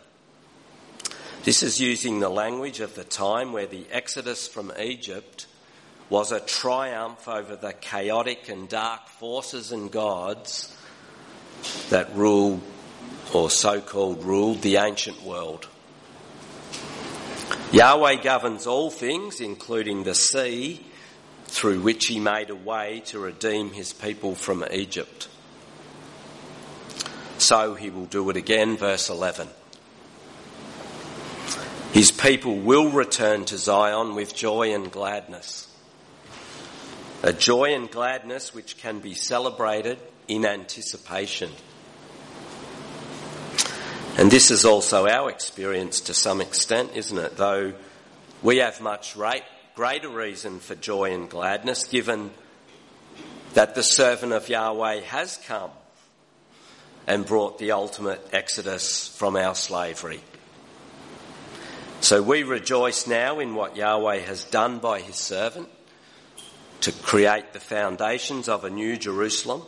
This 1.42 1.64
is 1.64 1.80
using 1.80 2.20
the 2.20 2.28
language 2.28 2.78
of 2.78 2.94
the 2.94 3.02
time 3.02 3.52
where 3.52 3.66
the 3.66 3.84
exodus 3.90 4.46
from 4.46 4.72
Egypt 4.78 5.48
was 6.08 6.30
a 6.30 6.38
triumph 6.38 7.26
over 7.26 7.56
the 7.56 7.72
chaotic 7.72 8.48
and 8.48 8.68
dark 8.68 9.08
forces 9.08 9.72
and 9.72 9.90
gods 9.90 10.72
that 11.90 12.14
ruled, 12.14 12.62
or 13.32 13.50
so 13.50 13.80
called 13.80 14.22
ruled, 14.22 14.62
the 14.62 14.76
ancient 14.76 15.20
world. 15.24 15.66
Yahweh 17.72 18.22
governs 18.22 18.68
all 18.68 18.92
things, 18.92 19.40
including 19.40 20.04
the 20.04 20.14
sea, 20.14 20.86
through 21.46 21.80
which 21.80 22.06
he 22.06 22.20
made 22.20 22.50
a 22.50 22.54
way 22.54 23.02
to 23.06 23.18
redeem 23.18 23.72
his 23.72 23.92
people 23.92 24.36
from 24.36 24.64
Egypt. 24.70 25.26
So 27.44 27.74
he 27.74 27.90
will 27.90 28.06
do 28.06 28.30
it 28.30 28.38
again, 28.38 28.78
verse 28.78 29.10
11. 29.10 29.48
His 31.92 32.10
people 32.10 32.56
will 32.56 32.88
return 32.88 33.44
to 33.44 33.58
Zion 33.58 34.14
with 34.14 34.34
joy 34.34 34.72
and 34.72 34.90
gladness. 34.90 35.68
A 37.22 37.34
joy 37.34 37.74
and 37.74 37.90
gladness 37.90 38.54
which 38.54 38.78
can 38.78 39.00
be 39.00 39.12
celebrated 39.12 39.98
in 40.26 40.46
anticipation. 40.46 41.50
And 44.16 44.30
this 44.30 44.50
is 44.50 44.64
also 44.64 45.06
our 45.06 45.28
experience 45.28 46.00
to 46.00 46.14
some 46.14 46.40
extent, 46.40 46.92
isn't 46.94 47.18
it? 47.18 47.36
Though 47.36 47.74
we 48.42 48.56
have 48.56 48.80
much 48.80 49.16
greater 49.74 50.08
reason 50.08 50.60
for 50.60 50.76
joy 50.76 51.12
and 51.12 51.28
gladness 51.28 51.84
given 51.84 52.30
that 53.52 53.74
the 53.74 53.82
servant 53.82 54.32
of 54.32 54.48
Yahweh 54.48 55.02
has 55.02 55.36
come 55.46 55.70
and 57.06 57.26
brought 57.26 57.58
the 57.58 57.72
ultimate 57.72 58.20
exodus 58.32 59.08
from 59.08 59.36
our 59.36 59.54
slavery. 59.54 60.20
So 62.00 62.22
we 62.22 62.42
rejoice 62.42 63.06
now 63.06 63.40
in 63.40 63.54
what 63.54 63.76
Yahweh 63.76 64.18
has 64.20 64.44
done 64.44 64.78
by 64.78 65.00
his 65.00 65.16
servant 65.16 65.68
to 66.82 66.92
create 66.92 67.52
the 67.52 67.60
foundations 67.60 68.48
of 68.48 68.64
a 68.64 68.70
new 68.70 68.96
Jerusalem. 68.96 69.62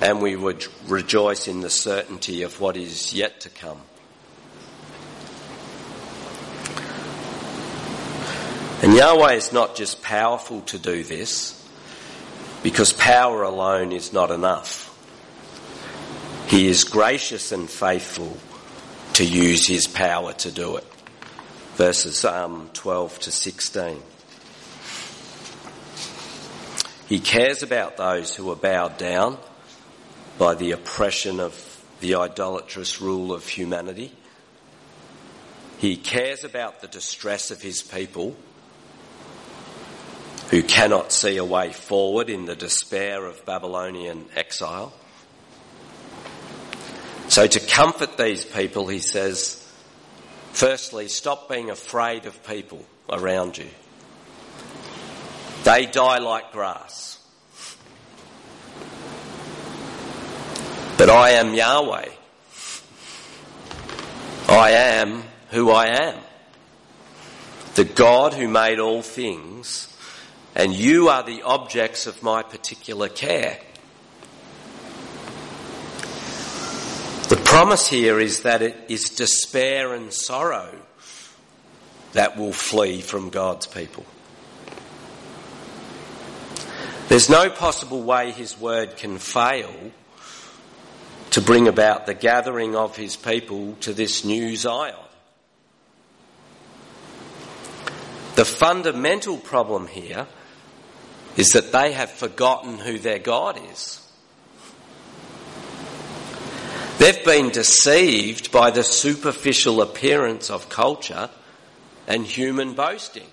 And 0.00 0.22
we 0.22 0.36
would 0.36 0.66
rejoice 0.86 1.48
in 1.48 1.60
the 1.60 1.70
certainty 1.70 2.42
of 2.42 2.60
what 2.60 2.76
is 2.76 3.12
yet 3.12 3.40
to 3.40 3.50
come. 3.50 3.80
And 8.80 8.94
Yahweh 8.94 9.32
is 9.32 9.52
not 9.52 9.74
just 9.74 10.02
powerful 10.02 10.60
to 10.62 10.78
do 10.78 11.02
this, 11.02 11.68
because 12.62 12.92
power 12.92 13.42
alone 13.42 13.90
is 13.90 14.12
not 14.12 14.30
enough. 14.30 14.87
He 16.48 16.66
is 16.66 16.84
gracious 16.84 17.52
and 17.52 17.68
faithful 17.68 18.34
to 19.14 19.24
use 19.24 19.66
his 19.66 19.86
power 19.86 20.32
to 20.32 20.50
do 20.50 20.78
it. 20.78 20.84
Verses 21.74 22.24
um, 22.24 22.70
12 22.72 23.18
to 23.20 23.30
16. 23.30 24.02
He 27.06 27.20
cares 27.20 27.62
about 27.62 27.98
those 27.98 28.34
who 28.34 28.50
are 28.50 28.56
bowed 28.56 28.96
down 28.96 29.36
by 30.38 30.54
the 30.54 30.72
oppression 30.72 31.38
of 31.38 31.84
the 32.00 32.14
idolatrous 32.14 33.00
rule 33.00 33.34
of 33.34 33.46
humanity. 33.46 34.10
He 35.76 35.96
cares 35.96 36.44
about 36.44 36.80
the 36.80 36.88
distress 36.88 37.50
of 37.50 37.60
his 37.60 37.82
people 37.82 38.34
who 40.50 40.62
cannot 40.62 41.12
see 41.12 41.36
a 41.36 41.44
way 41.44 41.72
forward 41.72 42.30
in 42.30 42.46
the 42.46 42.56
despair 42.56 43.26
of 43.26 43.44
Babylonian 43.44 44.24
exile. 44.34 44.94
So 47.38 47.46
to 47.46 47.60
comfort 47.60 48.16
these 48.16 48.44
people, 48.44 48.88
he 48.88 48.98
says, 48.98 49.64
firstly, 50.50 51.06
stop 51.06 51.48
being 51.48 51.70
afraid 51.70 52.26
of 52.26 52.44
people 52.44 52.84
around 53.08 53.56
you. 53.56 53.68
They 55.62 55.86
die 55.86 56.18
like 56.18 56.50
grass. 56.50 57.24
But 60.96 61.10
I 61.10 61.30
am 61.34 61.54
Yahweh. 61.54 62.08
I 64.48 64.70
am 64.72 65.22
who 65.50 65.70
I 65.70 66.06
am. 66.08 66.20
The 67.76 67.84
God 67.84 68.34
who 68.34 68.48
made 68.48 68.80
all 68.80 69.02
things, 69.02 69.96
and 70.56 70.74
you 70.74 71.08
are 71.08 71.22
the 71.22 71.42
objects 71.42 72.08
of 72.08 72.20
my 72.20 72.42
particular 72.42 73.08
care. 73.08 73.60
The 77.28 77.36
promise 77.36 77.86
here 77.86 78.18
is 78.18 78.44
that 78.44 78.62
it 78.62 78.74
is 78.88 79.10
despair 79.10 79.92
and 79.92 80.10
sorrow 80.10 80.74
that 82.14 82.38
will 82.38 82.54
flee 82.54 83.02
from 83.02 83.28
God's 83.28 83.66
people. 83.66 84.06
There's 87.08 87.28
no 87.28 87.50
possible 87.50 88.02
way 88.02 88.30
His 88.30 88.58
word 88.58 88.96
can 88.96 89.18
fail 89.18 89.70
to 91.32 91.42
bring 91.42 91.68
about 91.68 92.06
the 92.06 92.14
gathering 92.14 92.74
of 92.74 92.96
His 92.96 93.14
people 93.14 93.74
to 93.80 93.92
this 93.92 94.24
new 94.24 94.56
Zion. 94.56 94.94
The 98.36 98.46
fundamental 98.46 99.36
problem 99.36 99.86
here 99.88 100.26
is 101.36 101.50
that 101.50 101.72
they 101.72 101.92
have 101.92 102.10
forgotten 102.10 102.78
who 102.78 102.98
their 102.98 103.18
God 103.18 103.60
is. 103.70 104.07
They've 106.98 107.24
been 107.24 107.50
deceived 107.50 108.50
by 108.50 108.72
the 108.72 108.82
superficial 108.82 109.80
appearance 109.80 110.50
of 110.50 110.68
culture 110.68 111.30
and 112.08 112.26
human 112.26 112.74
boasting. 112.74 113.28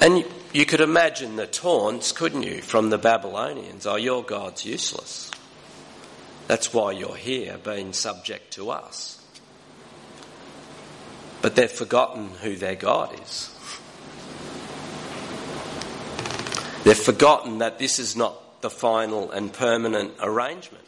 And 0.00 0.24
you 0.54 0.64
could 0.64 0.80
imagine 0.80 1.36
the 1.36 1.46
taunts, 1.46 2.12
couldn't 2.12 2.44
you, 2.44 2.62
from 2.62 2.88
the 2.88 2.96
Babylonians? 2.96 3.86
Oh, 3.86 3.96
your 3.96 4.22
God's 4.22 4.64
useless. 4.64 5.30
That's 6.46 6.72
why 6.72 6.92
you're 6.92 7.14
here, 7.14 7.58
being 7.62 7.92
subject 7.92 8.54
to 8.54 8.70
us. 8.70 9.22
But 11.42 11.56
they've 11.56 11.70
forgotten 11.70 12.30
who 12.40 12.56
their 12.56 12.74
God 12.74 13.20
is. 13.20 13.54
They've 16.84 16.96
forgotten 16.96 17.58
that 17.58 17.78
this 17.78 17.98
is 17.98 18.16
not 18.16 18.47
the 18.60 18.70
final 18.70 19.30
and 19.30 19.52
permanent 19.52 20.12
arrangement. 20.20 20.84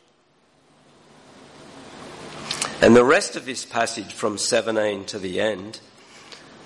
And 2.83 2.96
the 2.96 3.04
rest 3.04 3.37
of 3.37 3.44
this 3.44 3.64
passage 3.64 4.14
from 4.14 4.38
17 4.38 5.04
to 5.06 5.18
the 5.18 5.40
end, 5.40 5.80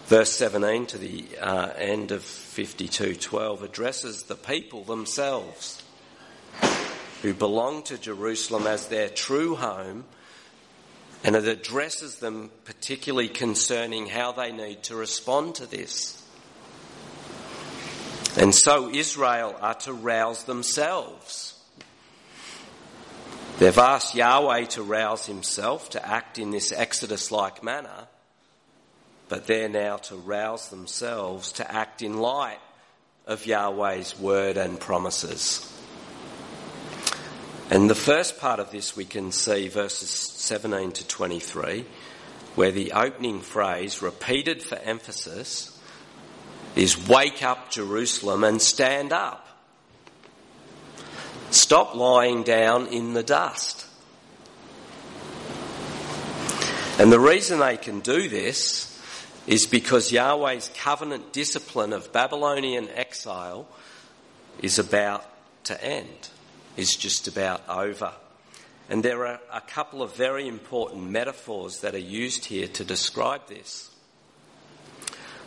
verse 0.06 0.30
17 0.30 0.86
to 0.86 0.98
the 0.98 1.26
uh, 1.40 1.70
end 1.76 2.12
of 2.12 2.22
52:12 2.22 3.62
addresses 3.62 4.22
the 4.24 4.36
people 4.36 4.84
themselves 4.84 5.82
who 7.22 7.34
belong 7.34 7.82
to 7.84 7.98
Jerusalem 7.98 8.66
as 8.66 8.86
their 8.88 9.08
true 9.08 9.56
home 9.56 10.04
and 11.24 11.34
it 11.34 11.48
addresses 11.48 12.16
them 12.16 12.50
particularly 12.64 13.28
concerning 13.28 14.06
how 14.06 14.30
they 14.30 14.52
need 14.52 14.82
to 14.84 14.94
respond 14.94 15.54
to 15.54 15.66
this. 15.66 16.22
And 18.36 18.54
so 18.54 18.90
Israel 18.90 19.56
are 19.60 19.74
to 19.74 19.92
rouse 19.92 20.44
themselves. 20.44 21.54
They've 23.58 23.78
asked 23.78 24.16
Yahweh 24.16 24.64
to 24.64 24.82
rouse 24.82 25.26
himself 25.26 25.90
to 25.90 26.04
act 26.04 26.40
in 26.40 26.50
this 26.50 26.72
Exodus 26.72 27.30
like 27.30 27.62
manner, 27.62 28.08
but 29.28 29.46
they're 29.46 29.68
now 29.68 29.98
to 29.98 30.16
rouse 30.16 30.70
themselves 30.70 31.52
to 31.52 31.72
act 31.72 32.02
in 32.02 32.18
light 32.18 32.58
of 33.26 33.46
Yahweh's 33.46 34.18
word 34.18 34.56
and 34.56 34.80
promises. 34.80 35.70
And 37.70 37.88
the 37.88 37.94
first 37.94 38.40
part 38.40 38.58
of 38.58 38.72
this 38.72 38.96
we 38.96 39.04
can 39.04 39.30
see 39.30 39.68
verses 39.68 40.10
17 40.10 40.90
to 40.92 41.06
23, 41.06 41.86
where 42.56 42.72
the 42.72 42.92
opening 42.92 43.40
phrase, 43.40 44.02
repeated 44.02 44.62
for 44.62 44.76
emphasis, 44.76 45.73
is 46.76 47.08
wake 47.08 47.42
up 47.42 47.70
Jerusalem 47.70 48.44
and 48.44 48.60
stand 48.60 49.12
up. 49.12 49.46
Stop 51.50 51.94
lying 51.94 52.42
down 52.42 52.88
in 52.88 53.14
the 53.14 53.22
dust. 53.22 53.86
And 56.98 57.12
the 57.12 57.20
reason 57.20 57.58
they 57.58 57.76
can 57.76 58.00
do 58.00 58.28
this 58.28 58.90
is 59.46 59.66
because 59.66 60.10
Yahweh's 60.10 60.70
covenant 60.74 61.32
discipline 61.32 61.92
of 61.92 62.12
Babylonian 62.12 62.88
exile 62.94 63.66
is 64.62 64.78
about 64.78 65.24
to 65.64 65.84
end, 65.84 66.28
is 66.76 66.94
just 66.94 67.28
about 67.28 67.62
over. 67.68 68.12
And 68.88 69.02
there 69.02 69.26
are 69.26 69.40
a 69.52 69.60
couple 69.60 70.02
of 70.02 70.14
very 70.14 70.46
important 70.46 71.10
metaphors 71.10 71.80
that 71.80 71.94
are 71.94 71.98
used 71.98 72.46
here 72.46 72.68
to 72.68 72.84
describe 72.84 73.48
this. 73.48 73.90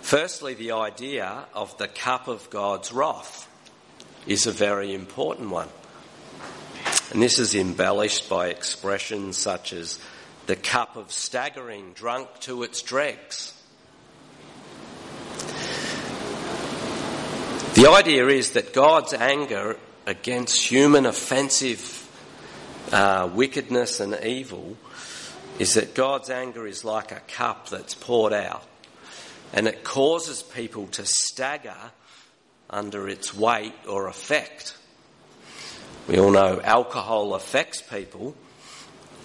Firstly, 0.08 0.54
the 0.54 0.72
idea 0.72 1.48
of 1.54 1.78
the 1.78 1.89
cup 1.89 2.30
of 2.30 2.50
God's 2.50 2.93
wrath 2.93 3.46
is 4.26 4.48
a 4.48 4.54
very 4.54 4.93
important 4.93 5.50
one. 5.50 5.67
And 7.12 7.22
this 7.22 7.39
is 7.39 7.54
embellished 7.54 8.30
by 8.30 8.48
expressions 8.48 9.38
such 9.38 9.74
as 9.74 10.00
the 10.46 10.56
cup 10.56 10.96
of 10.96 11.12
staggering 11.12 11.91
drunk 11.91 12.30
to 12.39 12.63
its 12.63 12.82
dregs. 12.84 13.52
The 17.74 17.89
idea 17.89 18.28
is 18.28 18.52
that 18.52 18.74
God's 18.74 19.12
anger 19.12 19.78
against 20.06 20.72
human 20.72 21.06
offensive 21.06 22.08
uh, 22.93 23.30
wickedness 23.34 24.00
and 24.00 24.17
evil 24.24 24.78
is 25.60 25.74
that 25.74 25.96
God's 25.96 26.30
anger 26.30 26.65
is 26.65 26.86
like 26.86 27.12
a 27.12 27.20
cup 27.28 27.67
that's 27.67 27.93
poured 27.93 28.32
out 28.32 28.63
and 29.53 29.67
it 29.67 29.83
causes 29.83 30.43
people 30.43 30.88
to 30.88 31.05
stagger 31.05 31.91
under 32.69 33.07
its 33.07 33.33
weight 33.33 33.73
or 33.88 34.07
effect. 34.07 34.77
We 36.07 36.19
all 36.19 36.31
know 36.31 36.62
alcohol 36.62 37.33
affects 37.33 37.81
people. 37.81 38.36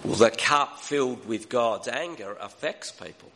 Well, 0.03 0.15
the 0.15 0.31
cup 0.31 0.79
filled 0.79 1.25
with 1.25 1.49
God's 1.49 1.87
anger 1.87 2.37
affects 2.39 2.91
people. 2.91 3.31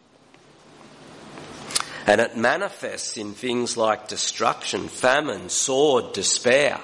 And 2.05 2.21
it 2.21 2.37
manifests 2.37 3.17
in 3.17 3.33
things 3.33 3.75
like 3.75 4.07
destruction, 4.07 4.87
famine, 4.87 5.49
sword, 5.49 6.13
despair. 6.13 6.79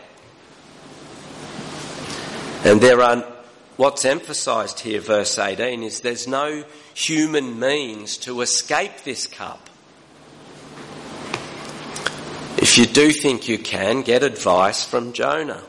And 2.66 2.80
there 2.80 3.02
are, 3.02 3.26
what's 3.78 4.06
emphasised 4.06 4.82
here, 4.82 5.00
verse 5.00 5.38
18, 5.38 5.84
is 5.84 6.02
there's 6.02 6.28
no 6.28 6.64
human 6.94 7.60
means 7.60 8.18
to 8.20 8.42
escape 8.42 9.04
this 9.04 9.28
cup. 9.28 9.70
If 12.74 12.80
you 12.80 12.86
do 12.88 13.12
think 13.12 13.48
you 13.48 13.60
can, 13.60 14.02
get 14.02 14.24
advice 14.24 14.84
from 14.84 15.14
Jonah. 15.14 15.62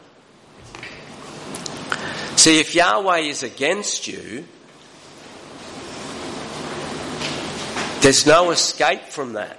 See, 2.37 2.61
if 2.61 2.75
Yahweh 2.75 3.19
is 3.19 3.43
against 3.43 4.09
you, 4.09 4.47
There's 8.05 8.27
no 8.27 8.51
escape 8.51 9.05
from 9.05 9.33
that. 9.33 9.59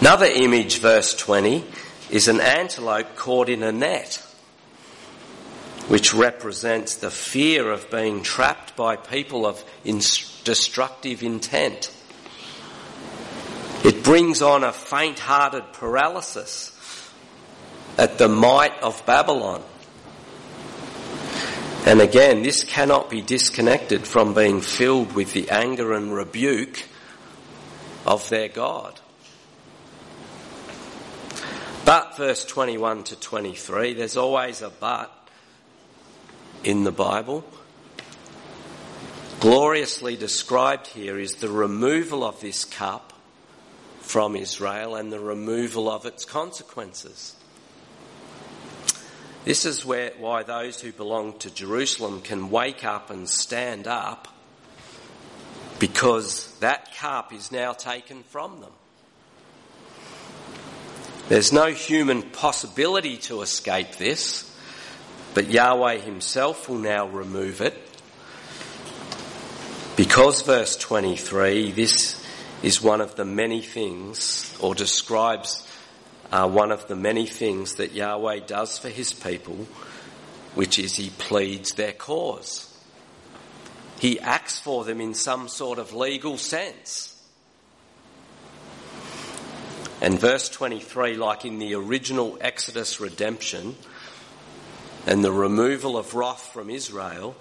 Another 0.00 0.26
image, 0.26 0.78
verse 0.78 1.14
20, 1.14 1.64
is 2.10 2.26
an 2.26 2.40
antelope 2.40 3.14
caught 3.14 3.48
in 3.48 3.62
a 3.62 3.70
net, 3.70 4.16
which 5.86 6.14
represents 6.14 6.96
the 6.96 7.12
fear 7.12 7.70
of 7.70 7.90
being 7.90 8.22
trapped 8.22 8.76
by 8.76 8.96
people 8.96 9.46
of 9.46 9.64
destructive 9.84 11.22
intent. 11.22 11.95
It 13.86 14.02
brings 14.02 14.42
on 14.42 14.64
a 14.64 14.72
faint 14.72 15.20
hearted 15.20 15.72
paralysis 15.72 16.72
at 17.96 18.18
the 18.18 18.26
might 18.26 18.76
of 18.82 19.06
Babylon. 19.06 19.62
And 21.86 22.00
again, 22.00 22.42
this 22.42 22.64
cannot 22.64 23.10
be 23.10 23.20
disconnected 23.20 24.04
from 24.04 24.34
being 24.34 24.60
filled 24.60 25.12
with 25.12 25.32
the 25.34 25.50
anger 25.50 25.92
and 25.92 26.12
rebuke 26.12 26.82
of 28.04 28.28
their 28.28 28.48
God. 28.48 28.98
But, 31.84 32.16
verse 32.16 32.44
21 32.44 33.04
to 33.04 33.20
23, 33.20 33.94
there's 33.94 34.16
always 34.16 34.62
a 34.62 34.70
but 34.70 35.12
in 36.64 36.82
the 36.82 36.90
Bible. 36.90 37.44
Gloriously 39.38 40.16
described 40.16 40.88
here 40.88 41.20
is 41.20 41.36
the 41.36 41.50
removal 41.50 42.24
of 42.24 42.40
this 42.40 42.64
cup 42.64 43.05
from 44.06 44.36
Israel 44.36 44.94
and 44.94 45.12
the 45.12 45.18
removal 45.18 45.90
of 45.90 46.06
its 46.06 46.24
consequences. 46.24 47.34
This 49.44 49.64
is 49.64 49.84
where, 49.84 50.12
why 50.18 50.44
those 50.44 50.80
who 50.80 50.92
belong 50.92 51.38
to 51.40 51.50
Jerusalem 51.50 52.20
can 52.20 52.50
wake 52.50 52.84
up 52.84 53.10
and 53.10 53.28
stand 53.28 53.88
up 53.88 54.28
because 55.80 56.56
that 56.60 56.94
cup 56.94 57.32
is 57.32 57.50
now 57.50 57.72
taken 57.72 58.22
from 58.22 58.60
them. 58.60 58.72
There's 61.28 61.52
no 61.52 61.66
human 61.66 62.22
possibility 62.22 63.16
to 63.28 63.42
escape 63.42 63.96
this, 63.96 64.48
but 65.34 65.50
Yahweh 65.50 65.98
Himself 65.98 66.68
will 66.68 66.78
now 66.78 67.08
remove 67.08 67.60
it. 67.60 67.74
Because 69.96 70.42
verse 70.42 70.76
23, 70.76 71.72
this 71.72 72.25
is 72.66 72.82
one 72.82 73.00
of 73.00 73.14
the 73.14 73.24
many 73.24 73.62
things, 73.62 74.52
or 74.60 74.74
describes 74.74 75.64
uh, 76.32 76.48
one 76.48 76.72
of 76.72 76.88
the 76.88 76.96
many 76.96 77.24
things 77.24 77.76
that 77.76 77.92
Yahweh 77.92 78.40
does 78.40 78.76
for 78.76 78.88
his 78.88 79.12
people, 79.12 79.68
which 80.56 80.76
is 80.76 80.96
he 80.96 81.10
pleads 81.10 81.74
their 81.74 81.92
cause. 81.92 82.76
He 84.00 84.18
acts 84.18 84.58
for 84.58 84.82
them 84.82 85.00
in 85.00 85.14
some 85.14 85.46
sort 85.46 85.78
of 85.78 85.94
legal 85.94 86.38
sense. 86.38 87.16
And 90.00 90.18
verse 90.18 90.48
23, 90.48 91.14
like 91.14 91.44
in 91.44 91.60
the 91.60 91.76
original 91.76 92.36
Exodus 92.40 92.98
redemption 92.98 93.76
and 95.06 95.24
the 95.24 95.30
removal 95.30 95.96
of 95.96 96.16
wrath 96.16 96.50
from 96.52 96.70
Israel, 96.70 97.36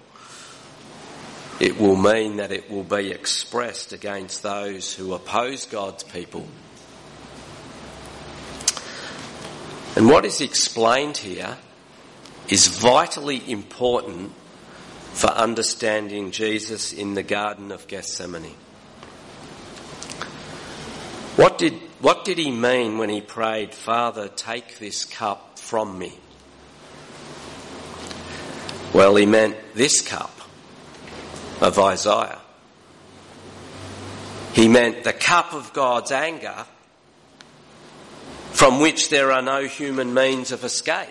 it 1.59 1.79
will 1.79 1.95
mean 1.95 2.37
that 2.37 2.51
it 2.51 2.69
will 2.69 2.83
be 2.83 3.11
expressed 3.11 3.93
against 3.93 4.43
those 4.43 4.93
who 4.93 5.13
oppose 5.13 5.65
God's 5.65 6.03
people 6.03 6.45
And 9.95 10.09
what 10.09 10.25
is 10.25 10.41
explained 10.41 11.15
here 11.15 11.57
is 12.49 12.67
vitally 12.67 13.49
important 13.49 14.33
for 15.13 15.27
understanding 15.27 16.31
Jesus 16.31 16.91
in 16.91 17.13
the 17.13 17.23
Garden 17.23 17.71
of 17.71 17.87
Gethsemane. 17.87 18.55
What 21.37 21.57
did, 21.57 21.73
what 22.01 22.25
did 22.25 22.37
he 22.37 22.51
mean 22.51 22.97
when 22.97 23.09
he 23.09 23.21
prayed, 23.21 23.73
Father, 23.73 24.27
take 24.27 24.79
this 24.79 25.05
cup 25.05 25.59
from 25.59 25.97
me? 25.97 26.13
Well, 28.93 29.15
he 29.15 29.25
meant 29.25 29.55
this 29.75 30.01
cup 30.01 30.31
of 31.61 31.79
Isaiah. 31.79 32.39
He 34.53 34.67
meant 34.67 35.03
the 35.03 35.13
cup 35.13 35.53
of 35.53 35.73
God's 35.73 36.11
anger 36.11 36.65
from 38.51 38.79
which 38.79 39.09
there 39.09 39.31
are 39.33 39.41
no 39.41 39.65
human 39.65 40.13
means 40.13 40.53
of 40.53 40.63
escape, 40.63 41.09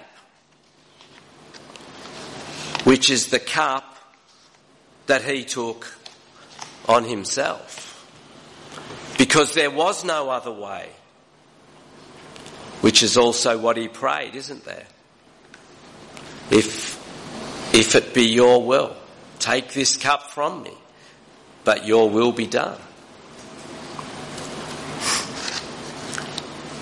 which 2.84 3.10
is 3.10 3.26
the 3.26 3.38
cup 3.38 3.96
that 5.06 5.22
he 5.22 5.44
took 5.44 5.94
on 6.88 7.04
himself. 7.04 7.82
Because 9.18 9.52
there 9.54 9.70
was 9.70 10.04
no 10.04 10.30
other 10.30 10.50
way, 10.50 10.88
which 12.80 13.02
is 13.02 13.18
also 13.18 13.58
what 13.58 13.76
he 13.76 13.88
prayed, 13.88 14.34
isn't 14.34 14.64
there? 14.64 14.86
If, 16.50 17.74
if 17.74 17.94
it 17.94 18.14
be 18.14 18.24
your 18.24 18.64
will, 18.64 18.96
take 19.44 19.74
this 19.74 19.96
cup 19.96 20.30
from 20.30 20.62
me, 20.62 20.72
but 21.64 21.86
your 21.86 22.08
will 22.08 22.32
be 22.32 22.46
done. 22.46 22.78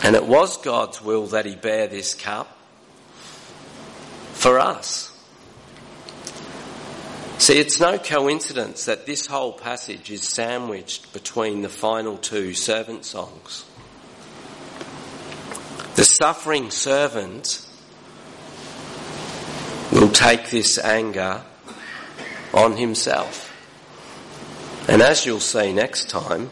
And 0.05 0.15
it 0.15 0.25
was 0.25 0.57
God's 0.59 1.03
will 1.03 1.27
that 1.29 1.45
he 1.45 1.57
bear 1.57 1.89
this 1.89 2.15
cup 2.15 2.57
for 4.35 4.61
us. 4.61 5.09
See, 7.39 7.59
it's 7.59 7.81
no 7.81 7.99
coincidence 7.99 8.85
that 8.85 9.07
this 9.07 9.27
whole 9.27 9.53
passage 9.53 10.11
is 10.13 10.23
sandwiched 10.23 11.13
between 11.13 11.63
the 11.63 11.69
final 11.69 12.17
two 12.17 12.55
servant 12.55 13.05
songs. 13.05 13.65
The 15.97 16.05
suffering 16.05 16.71
servant 16.71 17.67
will 19.93 20.11
take 20.11 20.51
this 20.51 20.79
anger 20.79 21.43
on 22.53 22.77
himself. 22.77 23.51
And 24.89 25.01
as 25.01 25.25
you'll 25.25 25.41
see 25.41 25.73
next 25.73 26.11
time, 26.11 26.51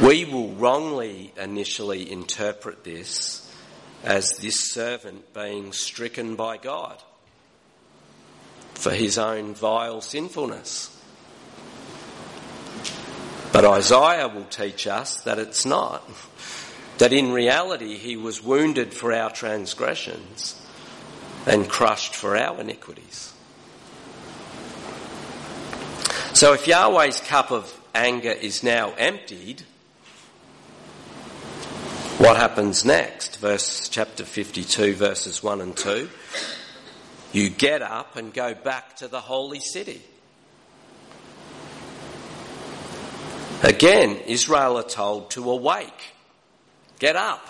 we 0.00 0.24
will 0.24 0.48
wrongly 0.54 1.32
initially 1.36 2.10
interpret 2.10 2.82
this 2.82 3.48
as 4.02 4.36
this 4.38 4.72
servant 4.72 5.32
being 5.32 5.72
stricken 5.72 6.34
by 6.34 6.56
God 6.56 7.00
for 8.74 8.90
his 8.90 9.18
own 9.18 9.54
vile 9.54 10.00
sinfulness. 10.00 10.88
But 13.52 13.64
Isaiah 13.64 14.28
will 14.28 14.46
teach 14.46 14.86
us 14.86 15.20
that 15.22 15.38
it's 15.38 15.64
not. 15.66 16.08
That 16.98 17.12
in 17.12 17.32
reality 17.32 17.96
he 17.96 18.16
was 18.16 18.44
wounded 18.44 18.94
for 18.94 19.12
our 19.12 19.30
transgressions 19.30 20.60
and 21.46 21.68
crushed 21.68 22.14
for 22.14 22.36
our 22.36 22.60
iniquities. 22.60 23.32
So 26.34 26.54
if 26.54 26.66
Yahweh's 26.66 27.20
cup 27.20 27.50
of 27.50 27.78
anger 27.94 28.30
is 28.30 28.62
now 28.62 28.94
emptied, 28.96 29.62
what 32.16 32.38
happens 32.38 32.86
next? 32.86 33.36
Verse 33.36 33.88
chapter 33.90 34.24
52 34.24 34.94
verses 34.94 35.42
1 35.42 35.60
and 35.60 35.76
2. 35.76 36.08
You 37.32 37.50
get 37.50 37.82
up 37.82 38.16
and 38.16 38.32
go 38.32 38.54
back 38.54 38.96
to 38.96 39.08
the 39.08 39.20
holy 39.20 39.60
city. 39.60 40.00
Again, 43.62 44.16
Israel 44.26 44.78
are 44.78 44.82
told 44.82 45.30
to 45.32 45.50
awake. 45.50 46.14
Get 46.98 47.14
up. 47.14 47.46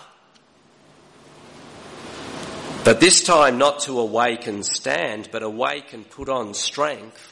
But 2.85 2.99
this 2.99 3.23
time 3.23 3.59
not 3.59 3.81
to 3.81 4.01
awake 4.01 4.49
and 4.49 4.67
stand, 4.67 5.29
but 5.31 5.45
awake 5.45 5.93
and 5.93 6.09
put 6.11 6.29
on 6.29 6.53
strength 6.53 7.32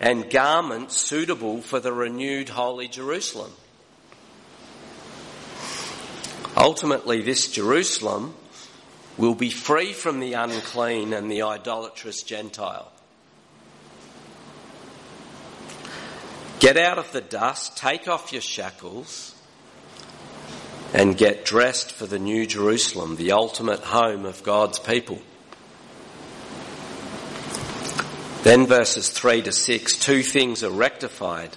and 0.00 0.30
garments 0.30 0.96
suitable 0.96 1.60
for 1.60 1.80
the 1.80 1.92
renewed 1.92 2.48
holy 2.48 2.88
Jerusalem. 2.88 3.52
Ultimately, 6.56 7.22
this 7.22 7.50
Jerusalem 7.50 8.34
will 9.16 9.34
be 9.34 9.50
free 9.50 9.92
from 9.92 10.20
the 10.20 10.34
unclean 10.34 11.12
and 11.12 11.30
the 11.30 11.42
idolatrous 11.42 12.22
Gentile. 12.22 12.90
Get 16.60 16.76
out 16.76 16.98
of 16.98 17.12
the 17.12 17.20
dust, 17.20 17.76
take 17.76 18.08
off 18.08 18.32
your 18.32 18.40
shackles, 18.40 19.34
and 20.94 21.16
get 21.16 21.44
dressed 21.44 21.92
for 21.92 22.06
the 22.06 22.18
new 22.18 22.46
Jerusalem, 22.46 23.16
the 23.16 23.32
ultimate 23.32 23.80
home 23.80 24.24
of 24.24 24.42
God's 24.42 24.78
people. 24.78 25.20
Then 28.44 28.66
verses 28.66 29.08
3 29.08 29.40
to 29.42 29.52
6, 29.52 29.98
two 29.98 30.22
things 30.22 30.62
are 30.62 30.70
rectified 30.70 31.56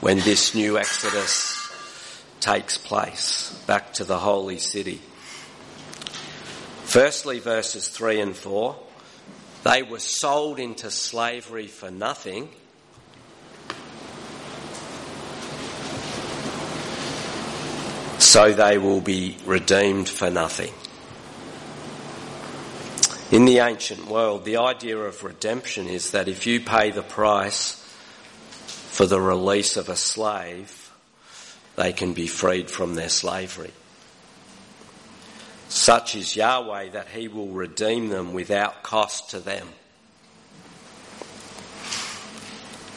when 0.00 0.18
this 0.18 0.54
new 0.54 0.76
Exodus 0.76 1.72
takes 2.40 2.76
place 2.76 3.58
back 3.66 3.94
to 3.94 4.04
the 4.04 4.18
holy 4.18 4.58
city. 4.58 5.00
Firstly, 6.84 7.38
verses 7.38 7.88
3 7.88 8.20
and 8.20 8.36
4 8.36 8.76
they 9.64 9.82
were 9.82 9.98
sold 9.98 10.58
into 10.58 10.90
slavery 10.90 11.68
for 11.68 11.90
nothing. 11.90 12.50
So 18.18 18.52
they 18.52 18.76
will 18.76 19.00
be 19.00 19.38
redeemed 19.46 20.10
for 20.10 20.28
nothing. 20.28 20.74
In 23.30 23.46
the 23.46 23.58
ancient 23.58 24.06
world, 24.06 24.44
the 24.44 24.58
idea 24.58 24.98
of 24.98 25.24
redemption 25.24 25.88
is 25.88 26.10
that 26.10 26.28
if 26.28 26.46
you 26.46 26.60
pay 26.60 26.90
the 26.90 27.02
price 27.02 27.72
for 28.90 29.06
the 29.06 29.20
release 29.20 29.76
of 29.76 29.88
a 29.88 29.96
slave, 29.96 30.92
they 31.76 31.92
can 31.92 32.12
be 32.12 32.26
freed 32.26 32.70
from 32.70 32.94
their 32.94 33.08
slavery. 33.08 33.72
Such 35.68 36.14
is 36.14 36.36
Yahweh 36.36 36.90
that 36.90 37.08
he 37.08 37.26
will 37.26 37.48
redeem 37.48 38.08
them 38.08 38.34
without 38.34 38.82
cost 38.82 39.30
to 39.30 39.40
them. 39.40 39.68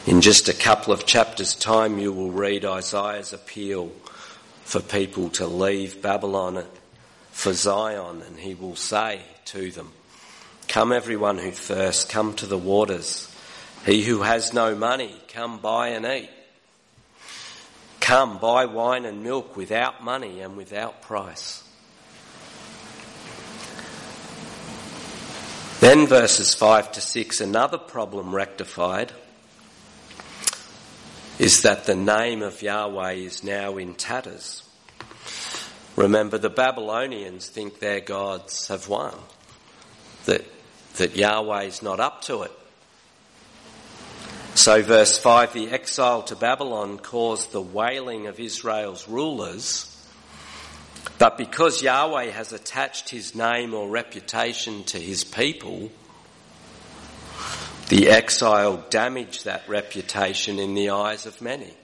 In 0.06 0.20
just 0.20 0.48
a 0.48 0.54
couple 0.54 0.92
of 0.92 1.06
chapters' 1.06 1.54
time, 1.54 1.98
you 1.98 2.12
will 2.12 2.30
read 2.30 2.64
Isaiah's 2.64 3.32
appeal 3.32 3.90
for 4.62 4.80
people 4.80 5.30
to 5.30 5.46
leave 5.46 6.00
Babylon 6.00 6.64
for 7.32 7.52
Zion, 7.52 8.22
and 8.22 8.38
he 8.38 8.54
will 8.54 8.76
say 8.76 9.22
to 9.46 9.70
them, 9.70 9.92
Come, 10.68 10.92
everyone 10.92 11.38
who 11.38 11.50
thirsts, 11.50 12.04
come 12.04 12.34
to 12.34 12.46
the 12.46 12.58
waters. 12.58 13.34
He 13.86 14.02
who 14.02 14.20
has 14.20 14.52
no 14.52 14.74
money, 14.74 15.14
come 15.28 15.58
buy 15.58 15.88
and 15.88 16.04
eat. 16.04 16.30
Come, 18.00 18.38
buy 18.38 18.66
wine 18.66 19.04
and 19.06 19.22
milk 19.22 19.56
without 19.56 20.04
money 20.04 20.40
and 20.40 20.56
without 20.56 21.02
price. 21.02 21.64
Then 25.80 26.06
verses 26.06 26.54
5 26.54 26.92
to 26.92 27.00
6, 27.00 27.40
another 27.40 27.78
problem 27.78 28.34
rectified 28.34 29.12
is 31.38 31.62
that 31.62 31.86
the 31.86 31.94
name 31.94 32.42
of 32.42 32.60
Yahweh 32.60 33.12
is 33.12 33.44
now 33.44 33.78
in 33.78 33.94
tatters. 33.94 34.68
Remember, 35.96 36.36
the 36.36 36.50
Babylonians 36.50 37.48
think 37.48 37.78
their 37.78 38.00
gods 38.00 38.68
have 38.68 38.88
won, 38.88 39.14
that, 40.26 40.44
that 40.98 41.16
Yahweh 41.16 41.62
is 41.62 41.82
not 41.82 41.98
up 41.98 42.22
to 42.22 42.42
it. 42.42 42.52
So, 44.54 44.82
verse 44.82 45.18
5 45.18 45.52
the 45.52 45.70
exile 45.70 46.22
to 46.24 46.36
Babylon 46.36 46.98
caused 46.98 47.50
the 47.52 47.60
wailing 47.60 48.26
of 48.26 48.38
Israel's 48.38 49.08
rulers 49.08 49.94
but 51.18 51.36
because 51.36 51.82
Yahweh 51.82 52.30
has 52.30 52.52
attached 52.52 53.10
his 53.10 53.34
name 53.34 53.74
or 53.74 53.88
reputation 53.88 54.84
to 54.84 54.98
his 54.98 55.24
people, 55.24 55.90
the 57.88 58.08
exile 58.08 58.84
damaged 58.88 59.44
that 59.44 59.68
reputation 59.68 60.60
in 60.60 60.74
the 60.74 60.90
eyes 60.90 61.26
of 61.26 61.42
many. 61.42 61.74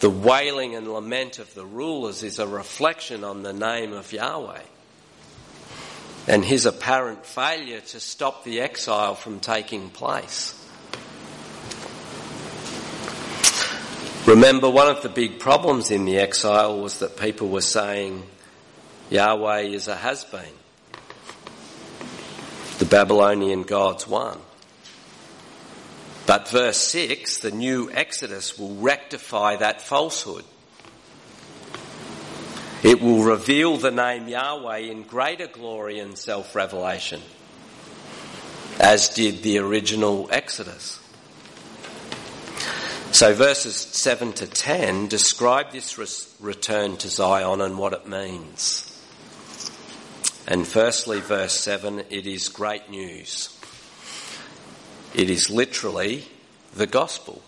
The 0.00 0.10
wailing 0.10 0.74
and 0.74 0.86
lament 0.86 1.38
of 1.38 1.52
the 1.54 1.64
rulers 1.64 2.22
is 2.22 2.38
a 2.38 2.46
reflection 2.46 3.24
on 3.24 3.42
the 3.42 3.54
name 3.54 3.92
of 3.92 4.12
Yahweh 4.12 4.60
and 6.28 6.44
his 6.44 6.66
apparent 6.66 7.24
failure 7.24 7.80
to 7.80 7.98
stop 7.98 8.44
the 8.44 8.60
exile 8.60 9.14
from 9.14 9.40
taking 9.40 9.88
place. 9.88 10.54
Remember, 14.26 14.68
one 14.68 14.88
of 14.88 15.02
the 15.02 15.08
big 15.08 15.40
problems 15.40 15.90
in 15.90 16.04
the 16.04 16.18
exile 16.18 16.78
was 16.78 16.98
that 16.98 17.16
people 17.16 17.48
were 17.48 17.62
saying 17.62 18.24
Yahweh 19.08 19.60
is 19.60 19.88
a 19.88 19.96
has 19.96 20.24
been. 20.24 20.44
The 22.78 22.84
Babylonian 22.84 23.62
gods 23.62 24.06
won. 24.06 24.38
But 26.26 26.50
verse 26.50 26.76
6, 26.76 27.38
the 27.38 27.50
new 27.50 27.90
Exodus 27.90 28.58
will 28.58 28.74
rectify 28.74 29.56
that 29.56 29.80
falsehood. 29.80 30.44
It 32.82 33.02
will 33.02 33.22
reveal 33.24 33.76
the 33.76 33.90
name 33.90 34.28
Yahweh 34.28 34.78
in 34.78 35.02
greater 35.02 35.48
glory 35.48 35.98
and 35.98 36.16
self 36.16 36.54
revelation, 36.54 37.20
as 38.78 39.08
did 39.08 39.42
the 39.42 39.58
original 39.58 40.28
Exodus. 40.30 41.00
So 43.10 43.34
verses 43.34 43.74
7 43.74 44.32
to 44.34 44.46
10 44.46 45.08
describe 45.08 45.72
this 45.72 45.98
return 46.38 46.96
to 46.98 47.08
Zion 47.08 47.60
and 47.60 47.78
what 47.78 47.92
it 47.94 48.06
means. 48.06 48.84
And 50.46 50.66
firstly, 50.66 51.20
verse 51.20 51.58
7, 51.58 52.04
it 52.10 52.26
is 52.26 52.48
great 52.48 52.88
news. 52.88 53.58
It 55.14 55.30
is 55.30 55.50
literally 55.50 56.26
the 56.74 56.86
gospel. 56.86 57.42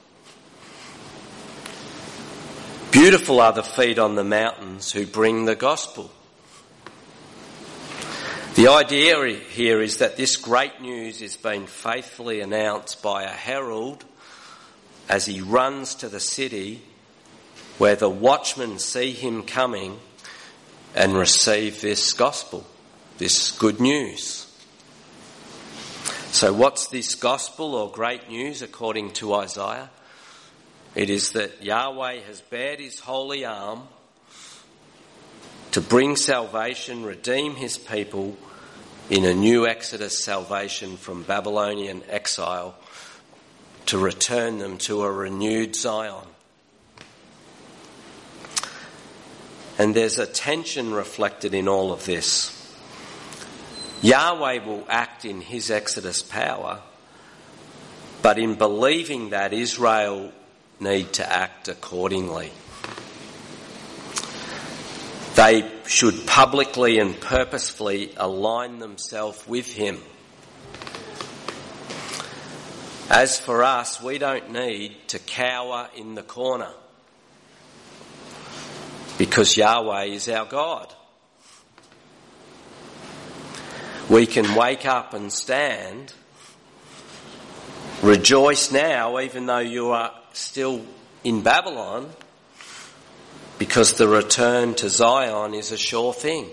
Beautiful 2.92 3.40
are 3.40 3.53
the 3.53 3.62
feet 3.62 4.00
on 4.00 4.16
the 4.16 4.24
mountains 4.24 4.90
who 4.90 5.07
bring 5.07 5.44
the 5.44 5.55
gospel. 5.55 6.11
The 8.57 8.66
idea 8.66 9.37
here 9.37 9.81
is 9.81 9.98
that 9.98 10.16
this 10.16 10.37
great 10.37 10.81
news 10.81 11.22
is 11.22 11.37
being 11.37 11.68
faithfully 11.68 12.40
announced 12.40 13.00
by 13.00 13.22
a 13.22 13.29
herald 13.29 14.05
as 15.09 15.24
he 15.24 15.40
runs 15.40 15.94
to 15.96 16.09
the 16.09 16.18
city 16.18 16.83
where 17.79 17.94
the 17.94 18.11
watchmen 18.11 18.81
see 18.81 19.12
him 19.12 19.44
coming 19.44 20.00
and 20.92 21.14
receive 21.14 21.81
this 21.81 22.12
gospel, 22.12 22.66
this 23.18 23.53
good 23.53 23.79
news. 23.79 24.53
So, 26.33 26.53
what's 26.53 26.88
this 26.88 27.14
gospel 27.14 27.76
or 27.76 27.92
great 27.92 28.29
news 28.29 28.62
according 28.62 29.12
to 29.12 29.35
Isaiah? 29.35 29.90
It 30.94 31.09
is 31.09 31.33
that 31.33 31.62
Yahweh 31.62 32.20
has 32.26 32.40
bared 32.40 32.81
his 32.81 32.98
holy 32.98 33.44
arm 33.44 33.83
to 35.70 35.81
bring 35.81 36.16
salvation, 36.16 37.05
redeem 37.05 37.55
his 37.55 37.79
people 37.79 38.37
in 39.09 39.24
a 39.24 39.33
new 39.33 39.66
Exodus 39.66 40.22
salvation 40.22 40.96
from 40.96 41.22
Babylonian 41.22 42.03
exile 42.09 42.74
to 43.87 43.98
return 43.98 44.59
them 44.59 44.79
to 44.79 45.03
a 45.03 45.11
renewed 45.11 45.76
Zion. 45.76 46.26
And 49.79 49.94
there's 49.94 50.18
a 50.18 50.26
tension 50.26 50.92
reflected 50.92 51.55
in 51.55 51.68
all 51.68 51.92
of 51.92 52.05
this. 52.05 52.57
Yahweh 54.03 54.64
will 54.64 54.85
act 54.88 55.24
in 55.24 55.40
his 55.40 55.70
Exodus 55.70 56.22
power, 56.22 56.81
but 58.22 58.38
in 58.38 58.57
believing 58.57 59.31
that, 59.31 59.53
Israel 59.53 60.33
need 60.81 61.12
to 61.14 61.33
act 61.33 61.69
accordingly. 61.69 62.53
They 65.35 65.71
should 65.87 66.27
publicly 66.27 66.99
and 66.99 67.19
purposefully 67.19 68.12
align 68.16 68.79
themselves 68.79 69.47
with 69.47 69.73
Him. 69.73 69.99
As 73.09 73.40
for 73.40 73.64
us, 73.64 74.01
we 74.03 74.19
don't 74.19 74.53
need 74.53 74.97
to 75.09 75.19
cower 75.19 75.88
in 75.97 76.14
the 76.14 76.23
corner 76.23 76.71
because 79.19 79.57
Yahweh 79.57 80.05
is 80.05 80.29
our 80.29 80.47
God. 80.47 80.95
We 84.09 84.27
can 84.27 84.55
wake 84.55 84.87
up 84.87 85.14
and 85.14 85.33
stand, 85.33 86.12
rejoice 88.03 88.73
now, 88.73 89.19
even 89.21 89.47
though 89.47 89.59
you 89.59 89.90
are 89.90 90.19
still 90.33 90.85
in 91.25 91.43
Babylon 91.43 92.11
because 93.59 93.95
the 93.95 94.09
return 94.09 94.75
to 94.75 94.88
Zion 94.88 95.55
is 95.55 95.71
a 95.71 95.77
sure 95.77 96.14
thing. 96.14 96.49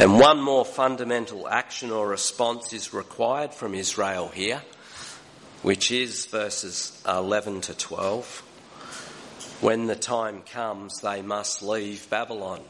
And 0.00 0.18
one 0.18 0.40
more 0.40 0.64
fundamental 0.64 1.46
action 1.46 1.90
or 1.90 2.08
response 2.08 2.72
is 2.72 2.94
required 2.94 3.52
from 3.52 3.74
Israel 3.74 4.28
here, 4.28 4.62
which 5.62 5.90
is 5.90 6.24
verses 6.24 6.98
11 7.06 7.60
to 7.62 7.74
12. 7.74 8.42
When 9.60 9.88
the 9.88 9.96
time 9.96 10.40
comes, 10.40 11.00
they 11.00 11.20
must 11.20 11.62
leave 11.62 12.08
Babylon. 12.08 12.62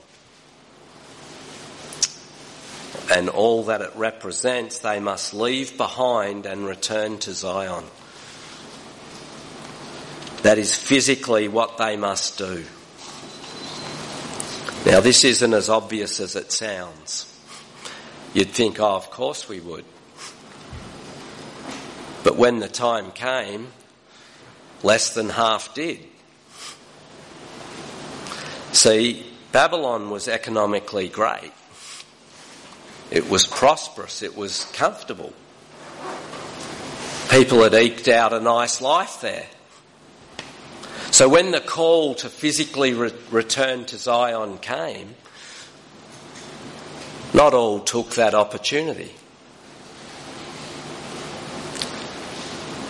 And 3.12 3.28
all 3.28 3.64
that 3.64 3.80
it 3.80 3.92
represents, 3.94 4.78
they 4.78 5.00
must 5.00 5.34
leave 5.34 5.76
behind 5.76 6.46
and 6.46 6.66
return 6.66 7.18
to 7.18 7.32
Zion. 7.32 7.84
That 10.42 10.58
is 10.58 10.74
physically 10.74 11.48
what 11.48 11.76
they 11.76 11.96
must 11.96 12.38
do. 12.38 12.64
Now, 14.86 15.00
this 15.00 15.24
isn't 15.24 15.52
as 15.52 15.68
obvious 15.68 16.20
as 16.20 16.36
it 16.36 16.50
sounds. 16.52 17.26
You'd 18.32 18.50
think, 18.50 18.80
oh, 18.80 18.96
of 18.96 19.10
course 19.10 19.48
we 19.48 19.60
would. 19.60 19.84
But 22.24 22.36
when 22.36 22.60
the 22.60 22.68
time 22.68 23.10
came, 23.12 23.68
less 24.82 25.14
than 25.14 25.28
half 25.30 25.74
did. 25.74 26.00
See, 28.72 29.26
Babylon 29.52 30.10
was 30.10 30.28
economically 30.28 31.08
great. 31.08 31.52
It 33.10 33.28
was 33.28 33.46
prosperous. 33.46 34.22
It 34.22 34.36
was 34.36 34.64
comfortable. 34.72 35.32
People 37.30 37.62
had 37.62 37.74
eked 37.74 38.08
out 38.08 38.32
a 38.32 38.40
nice 38.40 38.80
life 38.80 39.20
there. 39.20 39.46
So 41.10 41.28
when 41.28 41.50
the 41.50 41.60
call 41.60 42.14
to 42.16 42.28
physically 42.28 42.92
re- 42.92 43.12
return 43.30 43.84
to 43.86 43.98
Zion 43.98 44.58
came, 44.58 45.14
not 47.34 47.52
all 47.52 47.80
took 47.80 48.10
that 48.10 48.34
opportunity. 48.34 49.12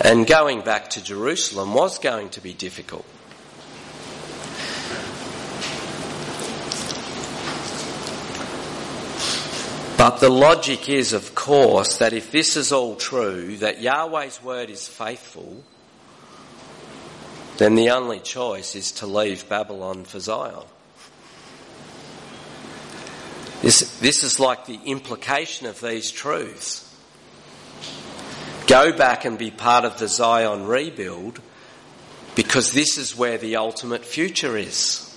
And 0.02 0.26
going 0.26 0.62
back 0.62 0.90
to 0.90 1.04
Jerusalem 1.04 1.74
was 1.74 1.98
going 1.98 2.30
to 2.30 2.40
be 2.40 2.54
difficult. 2.54 3.04
But 10.00 10.20
the 10.20 10.30
logic 10.30 10.88
is, 10.88 11.12
of 11.12 11.34
course, 11.34 11.98
that 11.98 12.14
if 12.14 12.32
this 12.32 12.56
is 12.56 12.72
all 12.72 12.96
true, 12.96 13.58
that 13.58 13.82
Yahweh's 13.82 14.42
word 14.42 14.70
is 14.70 14.88
faithful, 14.88 15.62
then 17.58 17.74
the 17.74 17.90
only 17.90 18.18
choice 18.18 18.74
is 18.74 18.92
to 18.92 19.06
leave 19.06 19.46
Babylon 19.50 20.04
for 20.04 20.18
Zion. 20.18 20.64
This, 23.60 23.98
this 23.98 24.22
is 24.22 24.40
like 24.40 24.64
the 24.64 24.80
implication 24.86 25.66
of 25.66 25.82
these 25.82 26.10
truths. 26.10 26.90
Go 28.68 28.96
back 28.96 29.26
and 29.26 29.36
be 29.36 29.50
part 29.50 29.84
of 29.84 29.98
the 29.98 30.08
Zion 30.08 30.66
rebuild 30.66 31.42
because 32.36 32.72
this 32.72 32.96
is 32.96 33.14
where 33.14 33.36
the 33.36 33.56
ultimate 33.56 34.06
future 34.06 34.56
is. 34.56 35.09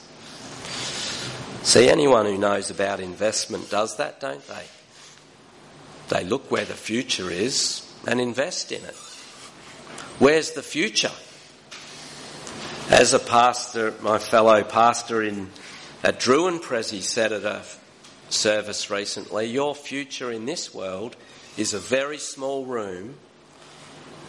See, 1.63 1.89
anyone 1.89 2.25
who 2.25 2.37
knows 2.37 2.69
about 2.69 2.99
investment 2.99 3.69
does 3.69 3.95
that, 3.97 4.19
don't 4.19 4.45
they? 4.47 4.63
They 6.09 6.23
look 6.25 6.51
where 6.51 6.65
the 6.65 6.73
future 6.73 7.31
is 7.31 7.89
and 8.05 8.19
invest 8.19 8.71
in 8.71 8.83
it. 8.83 8.95
Where's 10.19 10.51
the 10.51 10.61
future? 10.61 11.11
As 12.89 13.13
a 13.13 13.19
pastor, 13.19 13.93
my 14.01 14.19
fellow 14.19 14.61
pastor 14.63 15.23
in 15.23 15.49
at 16.03 16.19
Druin 16.19 16.59
Prezi 16.59 17.01
said 17.01 17.31
at 17.31 17.43
a 17.43 17.61
service 18.27 18.89
recently, 18.89 19.45
your 19.45 19.73
future 19.73 20.31
in 20.31 20.45
this 20.45 20.73
world 20.73 21.15
is 21.55 21.73
a 21.73 21.79
very 21.79 22.17
small 22.17 22.65
room 22.65 23.15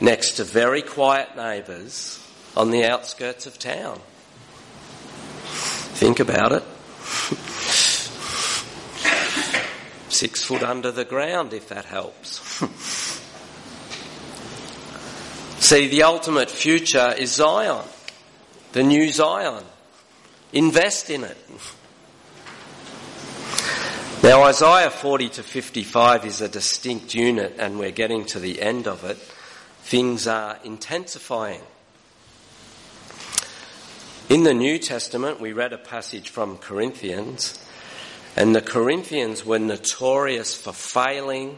next 0.01 0.35
to 0.35 0.45
very 0.45 0.83
quiet 0.83 1.37
neighbours 1.37 2.25
on 2.57 2.71
the 2.71 2.85
outskirts 2.85 3.47
of 3.47 3.59
town. 3.59 4.01
Think 5.95 6.21
about 6.21 6.53
it. 6.53 6.63
Six 10.09 10.45
foot 10.45 10.63
under 10.63 10.93
the 10.93 11.05
ground, 11.05 11.53
if 11.53 11.69
that 11.69 11.85
helps. 11.85 12.41
See, 15.59 15.89
the 15.89 16.03
ultimate 16.03 16.51
future 16.51 17.15
is 17.17 17.33
Zion 17.33 17.85
the 18.75 18.83
new 18.83 19.09
Zion. 19.09 19.63
Invest 20.53 21.09
in 21.09 21.23
it. 21.23 21.37
Now, 24.23 24.43
Isaiah 24.43 24.91
40 24.91 25.29
to 25.29 25.43
55 25.45 26.27
is 26.27 26.41
a 26.41 26.49
distinct 26.49 27.15
unit, 27.15 27.55
and 27.59 27.79
we're 27.79 27.93
getting 27.93 28.25
to 28.27 28.41
the 28.41 28.61
end 28.61 28.89
of 28.89 29.05
it. 29.05 29.17
Things 29.83 30.27
are 30.27 30.59
intensifying. 30.65 31.61
In 34.35 34.43
the 34.43 34.53
New 34.53 34.81
Testament, 34.81 35.39
we 35.39 35.53
read 35.53 35.73
a 35.73 35.79
passage 35.79 36.29
from 36.29 36.59
Corinthians, 36.59 37.57
and 38.35 38.53
the 38.53 38.61
Corinthians 38.61 39.47
were 39.47 39.61
notorious 39.61 40.57
for 40.57 40.73
failing 40.73 41.57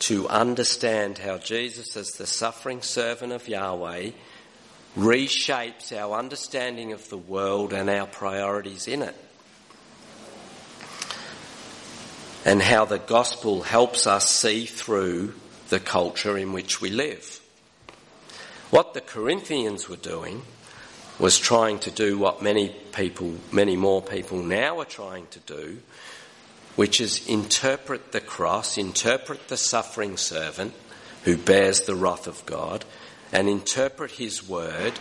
to 0.00 0.26
understand 0.26 1.18
how 1.18 1.38
Jesus, 1.38 1.96
as 1.96 2.10
the 2.10 2.26
suffering 2.26 2.82
servant 2.82 3.32
of 3.32 3.46
Yahweh, 3.46 4.10
reshapes 4.98 5.96
our 5.96 6.18
understanding 6.18 6.92
of 6.92 7.08
the 7.08 7.16
world 7.16 7.72
and 7.72 7.88
our 7.88 8.08
priorities 8.08 8.88
in 8.88 9.02
it. 9.02 9.14
And 12.44 12.60
how 12.60 12.84
the 12.84 12.98
gospel 12.98 13.62
helps 13.62 14.08
us 14.08 14.28
see 14.28 14.66
through 14.66 15.34
the 15.68 15.78
culture 15.78 16.36
in 16.36 16.52
which 16.52 16.80
we 16.80 16.90
live. 16.90 17.40
What 18.70 18.92
the 18.92 19.00
Corinthians 19.00 19.88
were 19.88 19.94
doing 19.94 20.42
was 21.18 21.38
trying 21.38 21.78
to 21.80 21.90
do 21.90 22.18
what 22.18 22.42
many 22.42 22.70
people, 22.92 23.34
many 23.50 23.76
more 23.76 24.02
people 24.02 24.42
now 24.42 24.80
are 24.80 24.84
trying 24.84 25.26
to 25.28 25.38
do, 25.40 25.78
which 26.76 27.00
is 27.00 27.26
interpret 27.28 28.12
the 28.12 28.20
cross, 28.20 28.78
interpret 28.78 29.48
the 29.48 29.56
suffering 29.56 30.16
servant 30.16 30.72
who 31.24 31.36
bears 31.36 31.82
the 31.82 31.94
wrath 31.94 32.26
of 32.26 32.44
God, 32.46 32.84
and 33.30 33.48
interpret 33.48 34.12
his 34.12 34.46
word 34.46 34.92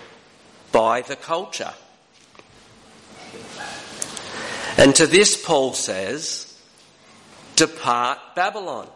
by 0.71 1.01
the 1.01 1.15
culture. 1.15 1.73
And 4.77 4.95
to 4.95 5.07
this, 5.07 5.41
Paul 5.41 5.73
says, 5.73 6.57
Depart 7.55 8.19
Babylon. 8.35 8.87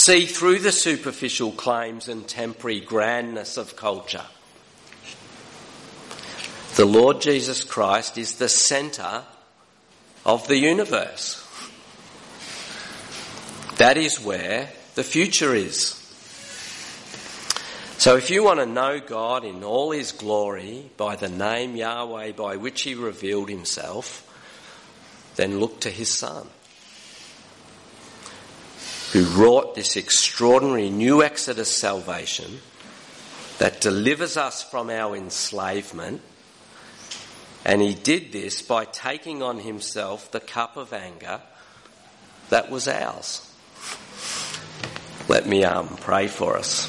See 0.00 0.24
through 0.24 0.58
the 0.60 0.72
superficial 0.72 1.52
claims 1.52 2.08
and 2.08 2.26
temporary 2.26 2.80
grandness 2.80 3.58
of 3.58 3.76
culture. 3.76 4.24
The 6.76 6.86
Lord 6.86 7.20
Jesus 7.20 7.64
Christ 7.64 8.16
is 8.16 8.36
the 8.36 8.48
centre 8.48 9.24
of 10.24 10.48
the 10.48 10.56
universe. 10.56 11.46
That 13.76 13.98
is 13.98 14.20
where 14.20 14.70
the 14.94 15.04
future 15.04 15.54
is. 15.54 15.96
So 17.98 18.16
if 18.16 18.30
you 18.30 18.42
want 18.42 18.60
to 18.60 18.66
know 18.66 19.00
God 19.00 19.44
in 19.44 19.62
all 19.62 19.90
his 19.90 20.12
glory 20.12 20.90
by 20.96 21.16
the 21.16 21.28
name 21.28 21.76
Yahweh 21.76 22.32
by 22.32 22.56
which 22.56 22.80
he 22.82 22.94
revealed 22.94 23.50
himself, 23.50 24.26
then 25.36 25.60
look 25.60 25.80
to 25.80 25.90
his 25.90 26.08
son 26.08 26.46
who 29.12 29.24
wrought 29.24 29.74
this 29.74 29.96
extraordinary 29.96 30.88
new 30.88 31.22
Exodus 31.22 31.74
salvation 31.74 32.60
that 33.58 33.80
delivers 33.80 34.36
us 34.36 34.62
from 34.62 34.88
our 34.88 35.16
enslavement. 35.16 36.22
And 37.64 37.82
he 37.82 37.94
did 37.94 38.30
this 38.30 38.62
by 38.62 38.84
taking 38.84 39.42
on 39.42 39.58
himself 39.58 40.30
the 40.30 40.40
cup 40.40 40.76
of 40.76 40.92
anger 40.92 41.40
that 42.50 42.70
was 42.70 42.86
ours. 42.86 43.46
Let 45.28 45.46
me 45.46 45.64
um, 45.64 45.88
pray 45.96 46.28
for 46.28 46.56
us. 46.56 46.86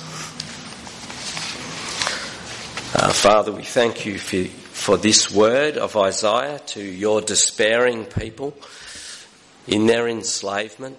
Uh, 2.93 3.11
Father, 3.11 3.51
we 3.51 3.63
thank 3.63 4.05
you 4.05 4.19
for, 4.19 4.45
for 4.45 4.97
this 4.97 5.31
word 5.31 5.77
of 5.77 5.97
Isaiah 5.97 6.59
to 6.67 6.83
your 6.83 7.21
despairing 7.21 8.05
people 8.05 8.55
in 9.67 9.87
their 9.87 10.07
enslavement 10.07 10.97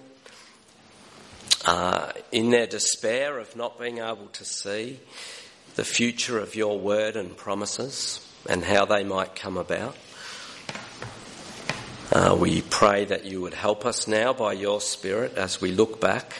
uh, 1.65 2.11
in 2.31 2.49
their 2.49 2.67
despair 2.67 3.39
of 3.39 3.55
not 3.55 3.79
being 3.79 3.99
able 3.99 4.27
to 4.33 4.45
see 4.45 4.99
the 5.75 5.85
future 5.85 6.39
of 6.39 6.55
your 6.55 6.77
word 6.77 7.15
and 7.15 7.35
promises 7.35 8.19
and 8.49 8.63
how 8.63 8.85
they 8.85 9.03
might 9.03 9.35
come 9.35 9.57
about. 9.57 9.95
Uh, 12.11 12.35
we 12.39 12.61
pray 12.61 13.05
that 13.05 13.25
you 13.25 13.41
would 13.41 13.53
help 13.53 13.85
us 13.85 14.07
now 14.07 14.33
by 14.33 14.53
your 14.53 14.79
Spirit 14.79 15.35
as 15.35 15.59
we 15.59 15.71
look 15.71 15.99
back 15.99 16.35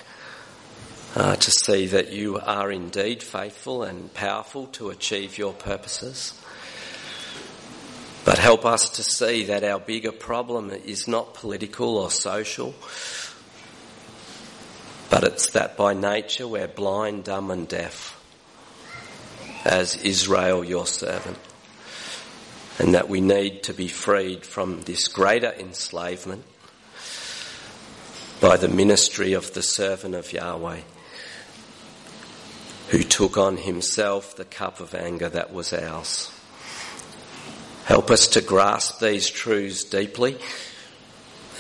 uh, 1.15 1.35
to 1.35 1.51
see 1.51 1.87
that 1.87 2.11
you 2.11 2.39
are 2.39 2.71
indeed 2.71 3.23
faithful 3.23 3.83
and 3.83 4.13
powerful 4.13 4.67
to 4.67 4.89
achieve 4.89 5.37
your 5.37 5.53
purposes. 5.53 6.39
But 8.25 8.37
help 8.37 8.65
us 8.65 8.89
to 8.89 9.03
see 9.03 9.45
that 9.45 9.63
our 9.63 9.79
bigger 9.79 10.11
problem 10.11 10.69
is 10.69 11.07
not 11.07 11.33
political 11.33 11.97
or 11.97 12.09
social, 12.09 12.73
but 15.13 15.23
it's 15.23 15.51
that 15.51 15.77
by 15.77 15.93
nature 15.93 16.47
we're 16.47 16.67
blind, 16.67 17.25
dumb, 17.25 17.51
and 17.51 17.67
deaf, 17.67 18.19
as 19.63 19.95
Israel, 19.97 20.63
your 20.63 20.87
servant. 20.87 21.37
And 22.79 22.95
that 22.95 23.09
we 23.09 23.21
need 23.21 23.61
to 23.61 23.75
be 23.75 23.87
freed 23.87 24.43
from 24.43 24.81
this 24.81 25.07
greater 25.07 25.51
enslavement 25.51 26.43
by 28.41 28.57
the 28.57 28.67
ministry 28.67 29.33
of 29.33 29.53
the 29.53 29.61
servant 29.61 30.15
of 30.15 30.33
Yahweh, 30.33 30.81
who 32.87 33.03
took 33.03 33.37
on 33.37 33.57
himself 33.57 34.35
the 34.35 34.45
cup 34.45 34.79
of 34.79 34.95
anger 34.95 35.29
that 35.29 35.53
was 35.53 35.73
ours. 35.73 36.31
Help 37.85 38.09
us 38.09 38.25
to 38.29 38.41
grasp 38.41 38.99
these 38.99 39.29
truths 39.29 39.83
deeply 39.83 40.39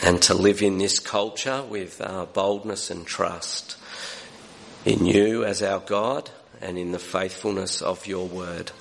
and 0.03 0.21
to 0.23 0.33
live 0.33 0.61
in 0.61 0.77
this 0.77 0.99
culture 0.99 1.63
with 1.63 2.01
uh, 2.01 2.25
boldness 2.25 2.91
and 2.91 3.07
trust 3.07 3.77
in 4.85 5.05
you 5.05 5.45
as 5.45 5.63
our 5.63 5.79
God 5.79 6.29
and 6.61 6.77
in 6.77 6.91
the 6.91 6.99
faithfulness 6.99 7.81
of 7.81 8.05
your 8.05 8.27
word. 8.27 8.71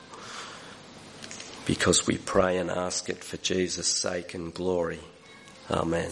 Because 1.64 2.08
we 2.08 2.18
pray 2.18 2.58
and 2.58 2.70
ask 2.70 3.08
it 3.08 3.22
for 3.22 3.36
Jesus' 3.36 3.88
sake 3.88 4.34
and 4.34 4.52
glory. 4.52 5.00
Amen. 5.70 6.10